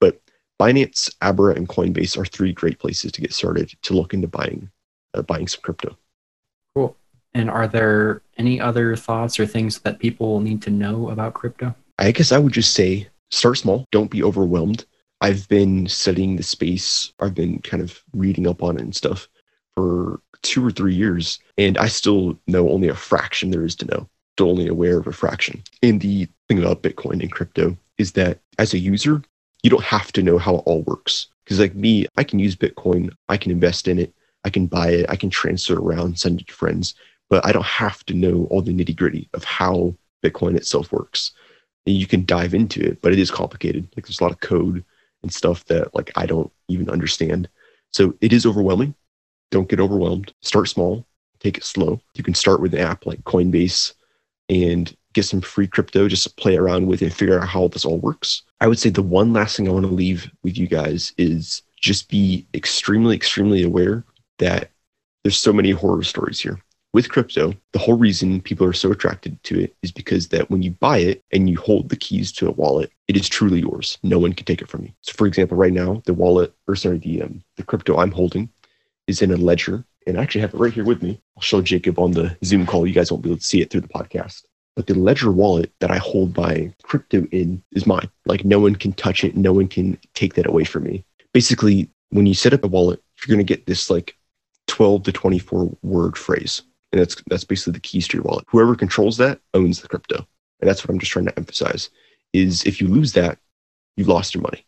But 0.00 0.20
Binance, 0.60 1.14
Abra, 1.20 1.54
and 1.54 1.68
Coinbase 1.68 2.16
are 2.18 2.24
three 2.24 2.52
great 2.52 2.78
places 2.78 3.12
to 3.12 3.20
get 3.20 3.32
started 3.32 3.72
to 3.82 3.94
look 3.94 4.14
into 4.14 4.28
buying 4.28 4.70
uh, 5.14 5.22
buying 5.22 5.46
some 5.48 5.60
crypto. 5.62 5.96
Cool. 6.74 6.96
And 7.34 7.50
are 7.50 7.68
there 7.68 8.22
any 8.36 8.60
other 8.60 8.96
thoughts 8.96 9.38
or 9.38 9.46
things 9.46 9.80
that 9.80 9.98
people 9.98 10.40
need 10.40 10.62
to 10.62 10.70
know 10.70 11.10
about 11.10 11.34
crypto? 11.34 11.74
I 11.98 12.12
guess 12.12 12.32
I 12.32 12.38
would 12.38 12.52
just 12.52 12.72
say 12.72 13.08
start 13.30 13.58
small, 13.58 13.86
don't 13.90 14.10
be 14.10 14.22
overwhelmed. 14.22 14.84
I've 15.20 15.48
been 15.48 15.86
studying 15.86 16.36
the 16.36 16.42
space, 16.42 17.12
I've 17.20 17.34
been 17.34 17.60
kind 17.60 17.82
of 17.82 18.02
reading 18.12 18.46
up 18.46 18.62
on 18.62 18.76
it 18.76 18.82
and 18.82 18.94
stuff 18.94 19.28
for 19.74 20.20
two 20.42 20.64
or 20.64 20.70
three 20.70 20.94
years, 20.94 21.38
and 21.56 21.78
I 21.78 21.88
still 21.88 22.38
know 22.46 22.68
only 22.68 22.88
a 22.88 22.94
fraction 22.94 23.50
there 23.50 23.64
is 23.64 23.74
to 23.76 23.86
know, 23.86 24.08
only 24.40 24.68
aware 24.68 24.98
of 24.98 25.06
a 25.06 25.12
fraction. 25.12 25.62
And 25.82 26.00
the 26.00 26.28
thing 26.48 26.58
about 26.58 26.82
Bitcoin 26.82 27.20
and 27.20 27.30
crypto 27.30 27.76
is 27.98 28.12
that 28.12 28.40
as 28.58 28.74
a 28.74 28.78
user, 28.78 29.22
you 29.62 29.70
don't 29.70 29.84
have 29.84 30.12
to 30.12 30.22
know 30.22 30.38
how 30.38 30.56
it 30.56 30.62
all 30.66 30.82
works. 30.82 31.28
Because, 31.44 31.60
like 31.60 31.74
me, 31.74 32.06
I 32.16 32.24
can 32.24 32.38
use 32.38 32.56
Bitcoin, 32.56 33.10
I 33.28 33.36
can 33.36 33.52
invest 33.52 33.86
in 33.86 33.98
it, 33.98 34.14
I 34.44 34.50
can 34.50 34.66
buy 34.66 34.90
it, 34.90 35.06
I 35.08 35.16
can 35.16 35.30
transfer 35.30 35.74
it 35.74 35.78
around, 35.78 36.18
send 36.18 36.40
it 36.40 36.48
to 36.48 36.54
friends 36.54 36.94
but 37.34 37.44
I 37.44 37.52
don't 37.52 37.64
have 37.64 38.04
to 38.06 38.14
know 38.14 38.46
all 38.50 38.62
the 38.62 38.72
nitty 38.72 38.96
gritty 38.96 39.28
of 39.34 39.44
how 39.44 39.94
Bitcoin 40.22 40.56
itself 40.56 40.92
works. 40.92 41.32
And 41.86 41.96
you 41.96 42.06
can 42.06 42.24
dive 42.24 42.54
into 42.54 42.80
it, 42.80 43.02
but 43.02 43.12
it 43.12 43.18
is 43.18 43.30
complicated. 43.30 43.88
Like 43.96 44.06
there's 44.06 44.20
a 44.20 44.22
lot 44.22 44.32
of 44.32 44.40
code 44.40 44.84
and 45.22 45.32
stuff 45.32 45.64
that 45.66 45.94
like 45.94 46.10
I 46.16 46.26
don't 46.26 46.52
even 46.68 46.88
understand. 46.88 47.48
So 47.92 48.14
it 48.20 48.32
is 48.32 48.46
overwhelming. 48.46 48.94
Don't 49.50 49.68
get 49.68 49.80
overwhelmed. 49.80 50.32
Start 50.40 50.68
small, 50.68 51.06
take 51.40 51.58
it 51.58 51.64
slow. 51.64 52.00
You 52.14 52.24
can 52.24 52.34
start 52.34 52.60
with 52.60 52.74
an 52.74 52.80
app 52.80 53.06
like 53.06 53.22
Coinbase 53.24 53.94
and 54.48 54.94
get 55.12 55.24
some 55.24 55.40
free 55.40 55.66
crypto 55.66 56.08
just 56.08 56.24
to 56.24 56.34
play 56.34 56.56
around 56.56 56.86
with 56.86 57.02
and 57.02 57.12
figure 57.12 57.40
out 57.40 57.48
how 57.48 57.68
this 57.68 57.84
all 57.84 57.98
works. 57.98 58.42
I 58.60 58.66
would 58.66 58.78
say 58.78 58.90
the 58.90 59.02
one 59.02 59.32
last 59.32 59.56
thing 59.56 59.68
I 59.68 59.72
want 59.72 59.86
to 59.86 59.92
leave 59.92 60.30
with 60.42 60.58
you 60.58 60.66
guys 60.66 61.12
is 61.18 61.62
just 61.80 62.08
be 62.08 62.46
extremely, 62.54 63.14
extremely 63.14 63.62
aware 63.62 64.04
that 64.38 64.70
there's 65.22 65.38
so 65.38 65.52
many 65.52 65.70
horror 65.70 66.02
stories 66.02 66.40
here 66.40 66.58
with 66.94 67.10
crypto, 67.10 67.52
the 67.72 67.78
whole 67.80 67.98
reason 67.98 68.40
people 68.40 68.64
are 68.64 68.72
so 68.72 68.92
attracted 68.92 69.42
to 69.42 69.58
it 69.58 69.74
is 69.82 69.90
because 69.90 70.28
that 70.28 70.48
when 70.48 70.62
you 70.62 70.70
buy 70.70 70.98
it 70.98 71.24
and 71.32 71.50
you 71.50 71.58
hold 71.58 71.88
the 71.88 71.96
keys 71.96 72.30
to 72.30 72.48
a 72.48 72.52
wallet, 72.52 72.90
it 73.08 73.16
is 73.16 73.28
truly 73.28 73.60
yours. 73.60 73.98
No 74.04 74.20
one 74.20 74.32
can 74.32 74.46
take 74.46 74.62
it 74.62 74.68
from 74.68 74.84
you. 74.84 74.92
So, 75.02 75.12
for 75.12 75.26
example, 75.26 75.56
right 75.56 75.72
now, 75.72 76.02
the 76.06 76.14
wallet, 76.14 76.54
or 76.68 76.76
sorry, 76.76 76.98
the 76.98 77.22
um, 77.22 77.42
the 77.56 77.64
crypto 77.64 77.98
I'm 77.98 78.12
holding 78.12 78.48
is 79.08 79.22
in 79.22 79.32
a 79.32 79.36
ledger, 79.36 79.84
and 80.06 80.18
I 80.18 80.22
actually 80.22 80.42
have 80.42 80.54
it 80.54 80.58
right 80.58 80.72
here 80.72 80.84
with 80.84 81.02
me. 81.02 81.20
I'll 81.36 81.42
show 81.42 81.62
Jacob 81.62 81.98
on 81.98 82.12
the 82.12 82.36
Zoom 82.44 82.66
call. 82.66 82.86
You 82.86 82.94
guys 82.94 83.10
won't 83.10 83.22
be 83.22 83.30
able 83.30 83.38
to 83.38 83.44
see 83.44 83.60
it 83.60 83.70
through 83.70 83.82
the 83.82 83.88
podcast. 83.88 84.44
But 84.76 84.86
the 84.86 84.94
ledger 84.94 85.30
wallet 85.30 85.72
that 85.80 85.90
I 85.90 85.98
hold 85.98 86.36
my 86.36 86.72
crypto 86.82 87.26
in 87.30 87.62
is 87.72 87.86
mine. 87.86 88.10
Like 88.26 88.44
no 88.44 88.58
one 88.58 88.74
can 88.74 88.92
touch 88.92 89.22
it. 89.22 89.36
No 89.36 89.52
one 89.52 89.68
can 89.68 89.98
take 90.14 90.34
that 90.34 90.46
away 90.46 90.64
from 90.64 90.84
me. 90.84 91.04
Basically, 91.32 91.88
when 92.10 92.26
you 92.26 92.34
set 92.34 92.52
up 92.52 92.64
a 92.64 92.68
wallet, 92.68 93.02
you're 93.20 93.34
going 93.34 93.44
to 93.44 93.54
get 93.54 93.66
this 93.66 93.88
like 93.88 94.16
12 94.66 95.04
to 95.04 95.12
24 95.12 95.76
word 95.82 96.18
phrase 96.18 96.62
and 96.94 97.00
that's 97.00 97.20
that's 97.26 97.42
basically 97.42 97.72
the 97.72 97.80
keys 97.80 98.06
to 98.06 98.16
your 98.16 98.22
wallet. 98.22 98.44
Whoever 98.48 98.76
controls 98.76 99.16
that 99.16 99.40
owns 99.52 99.82
the 99.82 99.88
crypto, 99.88 100.28
and 100.60 100.70
that's 100.70 100.84
what 100.84 100.90
I'm 100.90 101.00
just 101.00 101.10
trying 101.10 101.26
to 101.26 101.36
emphasize. 101.36 101.90
Is 102.32 102.62
if 102.64 102.80
you 102.80 102.86
lose 102.86 103.14
that, 103.14 103.38
you've 103.96 104.06
lost 104.06 104.32
your 104.32 104.42
money. 104.42 104.64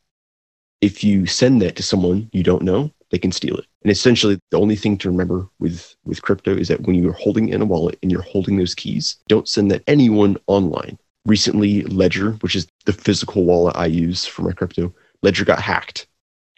If 0.80 1.04
you 1.04 1.26
send 1.26 1.62
that 1.62 1.76
to 1.76 1.84
someone 1.84 2.28
you 2.32 2.42
don't 2.42 2.64
know, 2.64 2.90
they 3.10 3.18
can 3.18 3.32
steal 3.32 3.56
it. 3.56 3.66
And 3.82 3.90
essentially, 3.90 4.38
the 4.50 4.58
only 4.58 4.76
thing 4.76 4.98
to 4.98 5.10
remember 5.10 5.46
with 5.58 5.94
with 6.04 6.22
crypto 6.22 6.56
is 6.56 6.68
that 6.68 6.82
when 6.82 6.96
you're 6.96 7.12
holding 7.12 7.48
in 7.48 7.62
a 7.62 7.66
wallet 7.66 7.98
and 8.02 8.10
you're 8.10 8.22
holding 8.22 8.56
those 8.56 8.74
keys, 8.74 9.16
don't 9.28 9.48
send 9.48 9.70
that 9.70 9.82
anyone 9.86 10.36
online. 10.46 10.98
Recently, 11.24 11.82
Ledger, 11.82 12.32
which 12.40 12.54
is 12.54 12.66
the 12.84 12.92
physical 12.92 13.44
wallet 13.44 13.76
I 13.76 13.86
use 13.86 14.26
for 14.26 14.42
my 14.42 14.52
crypto, 14.52 14.94
Ledger 15.22 15.44
got 15.44 15.60
hacked, 15.60 16.06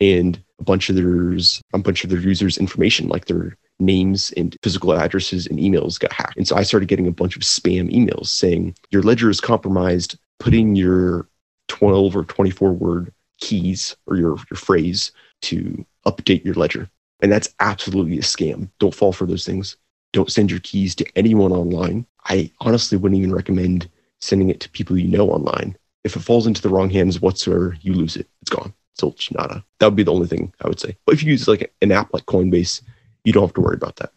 and 0.00 0.42
a 0.58 0.64
bunch 0.64 0.90
of 0.90 0.96
their 0.96 1.32
a 1.72 1.78
bunch 1.78 2.04
of 2.04 2.10
their 2.10 2.20
users' 2.20 2.58
information, 2.58 3.08
like 3.08 3.26
their 3.26 3.56
names 3.80 4.32
and 4.36 4.56
physical 4.62 4.92
addresses 4.92 5.46
and 5.46 5.58
emails 5.58 5.98
got 5.98 6.12
hacked. 6.12 6.36
And 6.36 6.48
so 6.48 6.56
I 6.56 6.62
started 6.62 6.88
getting 6.88 7.06
a 7.06 7.12
bunch 7.12 7.36
of 7.36 7.42
spam 7.42 7.92
emails 7.94 8.26
saying 8.26 8.74
your 8.90 9.02
ledger 9.02 9.30
is 9.30 9.40
compromised. 9.40 10.18
Put 10.40 10.54
in 10.54 10.76
your 10.76 11.28
12 11.68 12.16
or 12.16 12.24
24 12.24 12.72
word 12.72 13.12
keys 13.38 13.96
or 14.06 14.16
your, 14.16 14.36
your 14.50 14.56
phrase 14.56 15.12
to 15.42 15.84
update 16.06 16.44
your 16.44 16.54
ledger. 16.54 16.88
And 17.20 17.32
that's 17.32 17.54
absolutely 17.60 18.18
a 18.18 18.22
scam. 18.22 18.70
Don't 18.78 18.94
fall 18.94 19.12
for 19.12 19.26
those 19.26 19.44
things. 19.44 19.76
Don't 20.12 20.30
send 20.30 20.50
your 20.50 20.60
keys 20.60 20.94
to 20.96 21.06
anyone 21.16 21.52
online. 21.52 22.06
I 22.24 22.50
honestly 22.60 22.96
wouldn't 22.98 23.18
even 23.18 23.34
recommend 23.34 23.90
sending 24.20 24.50
it 24.50 24.60
to 24.60 24.70
people 24.70 24.98
you 24.98 25.08
know 25.08 25.30
online. 25.30 25.76
If 26.04 26.16
it 26.16 26.20
falls 26.20 26.46
into 26.46 26.62
the 26.62 26.68
wrong 26.68 26.90
hands 26.90 27.20
whatsoever, 27.20 27.76
you 27.80 27.92
lose 27.92 28.16
it. 28.16 28.26
It's 28.42 28.50
gone. 28.50 28.72
So 28.94 29.14
nada. 29.32 29.64
That 29.78 29.86
would 29.86 29.96
be 29.96 30.02
the 30.02 30.12
only 30.12 30.26
thing 30.26 30.52
I 30.60 30.68
would 30.68 30.80
say. 30.80 30.96
But 31.06 31.14
if 31.14 31.22
you 31.22 31.30
use 31.30 31.46
like 31.46 31.72
an 31.82 31.92
app 31.92 32.12
like 32.12 32.26
Coinbase, 32.26 32.82
you 33.24 33.32
don't 33.32 33.44
have 33.44 33.54
to 33.54 33.60
worry 33.60 33.76
about 33.76 33.96
that. 33.96 34.12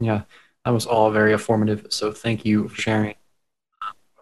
Yeah, 0.00 0.22
that 0.64 0.70
was 0.70 0.86
all 0.86 1.10
very 1.10 1.32
informative. 1.32 1.86
So 1.90 2.12
thank 2.12 2.44
you 2.44 2.68
for 2.68 2.80
sharing. 2.80 3.14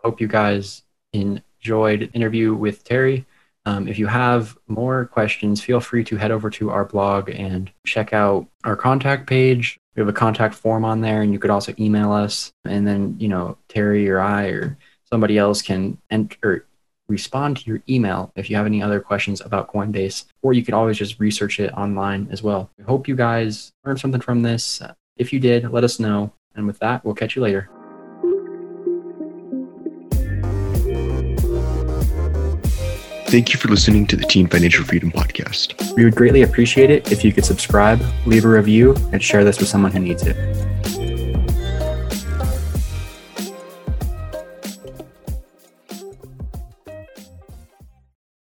Hope 0.05 0.21
you 0.21 0.29
guys 0.29 0.83
enjoyed 1.13 2.11
interview 2.13 2.55
with 2.55 2.85
Terry. 2.85 3.27
Um, 3.67 3.89
if 3.89 3.99
you 3.99 4.07
have 4.07 4.57
more 4.69 5.07
questions, 5.07 5.61
feel 5.61 5.81
free 5.81 6.05
to 6.05 6.17
head 6.17 6.31
over 6.31 6.49
to 6.51 6.71
our 6.71 6.85
blog 6.85 7.29
and 7.29 7.71
check 7.85 8.13
out 8.13 8.47
our 8.65 8.77
contact 8.77 9.27
page. 9.27 9.79
We 9.97 10.01
have 10.01 10.09
a 10.09 10.13
contact 10.13 10.55
form 10.55 10.85
on 10.85 11.01
there, 11.01 11.23
and 11.23 11.33
you 11.33 11.41
could 11.41 11.51
also 11.51 11.75
email 11.79 12.13
us. 12.13 12.53
And 12.65 12.87
then, 12.87 13.17
you 13.19 13.29
know, 13.29 13.59
Terry 13.69 14.09
or 14.09 14.21
I 14.21 14.47
or 14.47 14.79
somebody 15.05 15.37
else 15.37 15.63
can 15.63 15.99
enter 16.11 16.65
respond 17.09 17.57
to 17.57 17.65
your 17.71 17.81
email 17.89 18.33
if 18.35 18.51
you 18.51 18.57
have 18.57 18.67
any 18.67 18.83
other 18.83 19.01
questions 19.01 19.41
about 19.41 19.73
Coinbase, 19.73 20.25
or 20.43 20.53
you 20.53 20.65
can 20.65 20.75
always 20.75 20.99
just 20.99 21.21
research 21.21 21.61
it 21.61 21.73
online 21.73 22.29
as 22.31 22.43
well. 22.43 22.71
I 22.81 22.83
hope 22.83 23.07
you 23.07 23.15
guys 23.15 23.73
learned 23.85 24.01
something 24.01 24.21
from 24.21 24.43
this. 24.43 24.83
If 25.17 25.33
you 25.33 25.41
did, 25.41 25.71
let 25.71 25.85
us 25.85 26.01
know. 26.01 26.33
And 26.55 26.67
with 26.67 26.79
that, 26.81 27.05
we'll 27.05 27.15
catch 27.15 27.37
you 27.37 27.43
later. 27.43 27.71
Thank 33.29 33.53
you 33.53 33.59
for 33.59 33.67
listening 33.67 34.07
to 34.07 34.17
the 34.17 34.25
Teen 34.25 34.47
Financial 34.47 34.85
Freedom 34.85 35.11
Podcast. 35.11 35.95
We 35.97 36.05
would 36.05 36.15
greatly 36.15 36.43
appreciate 36.43 36.91
it 36.91 37.11
if 37.11 37.25
you 37.25 37.33
could 37.33 37.45
subscribe, 37.45 38.01
leave 38.25 38.45
a 38.45 38.49
review, 38.49 38.95
and 39.13 39.21
share 39.21 39.43
this 39.43 39.59
with 39.59 39.69
someone 39.69 39.91
who 39.91 39.99
needs 39.99 40.23
it. 40.25 40.37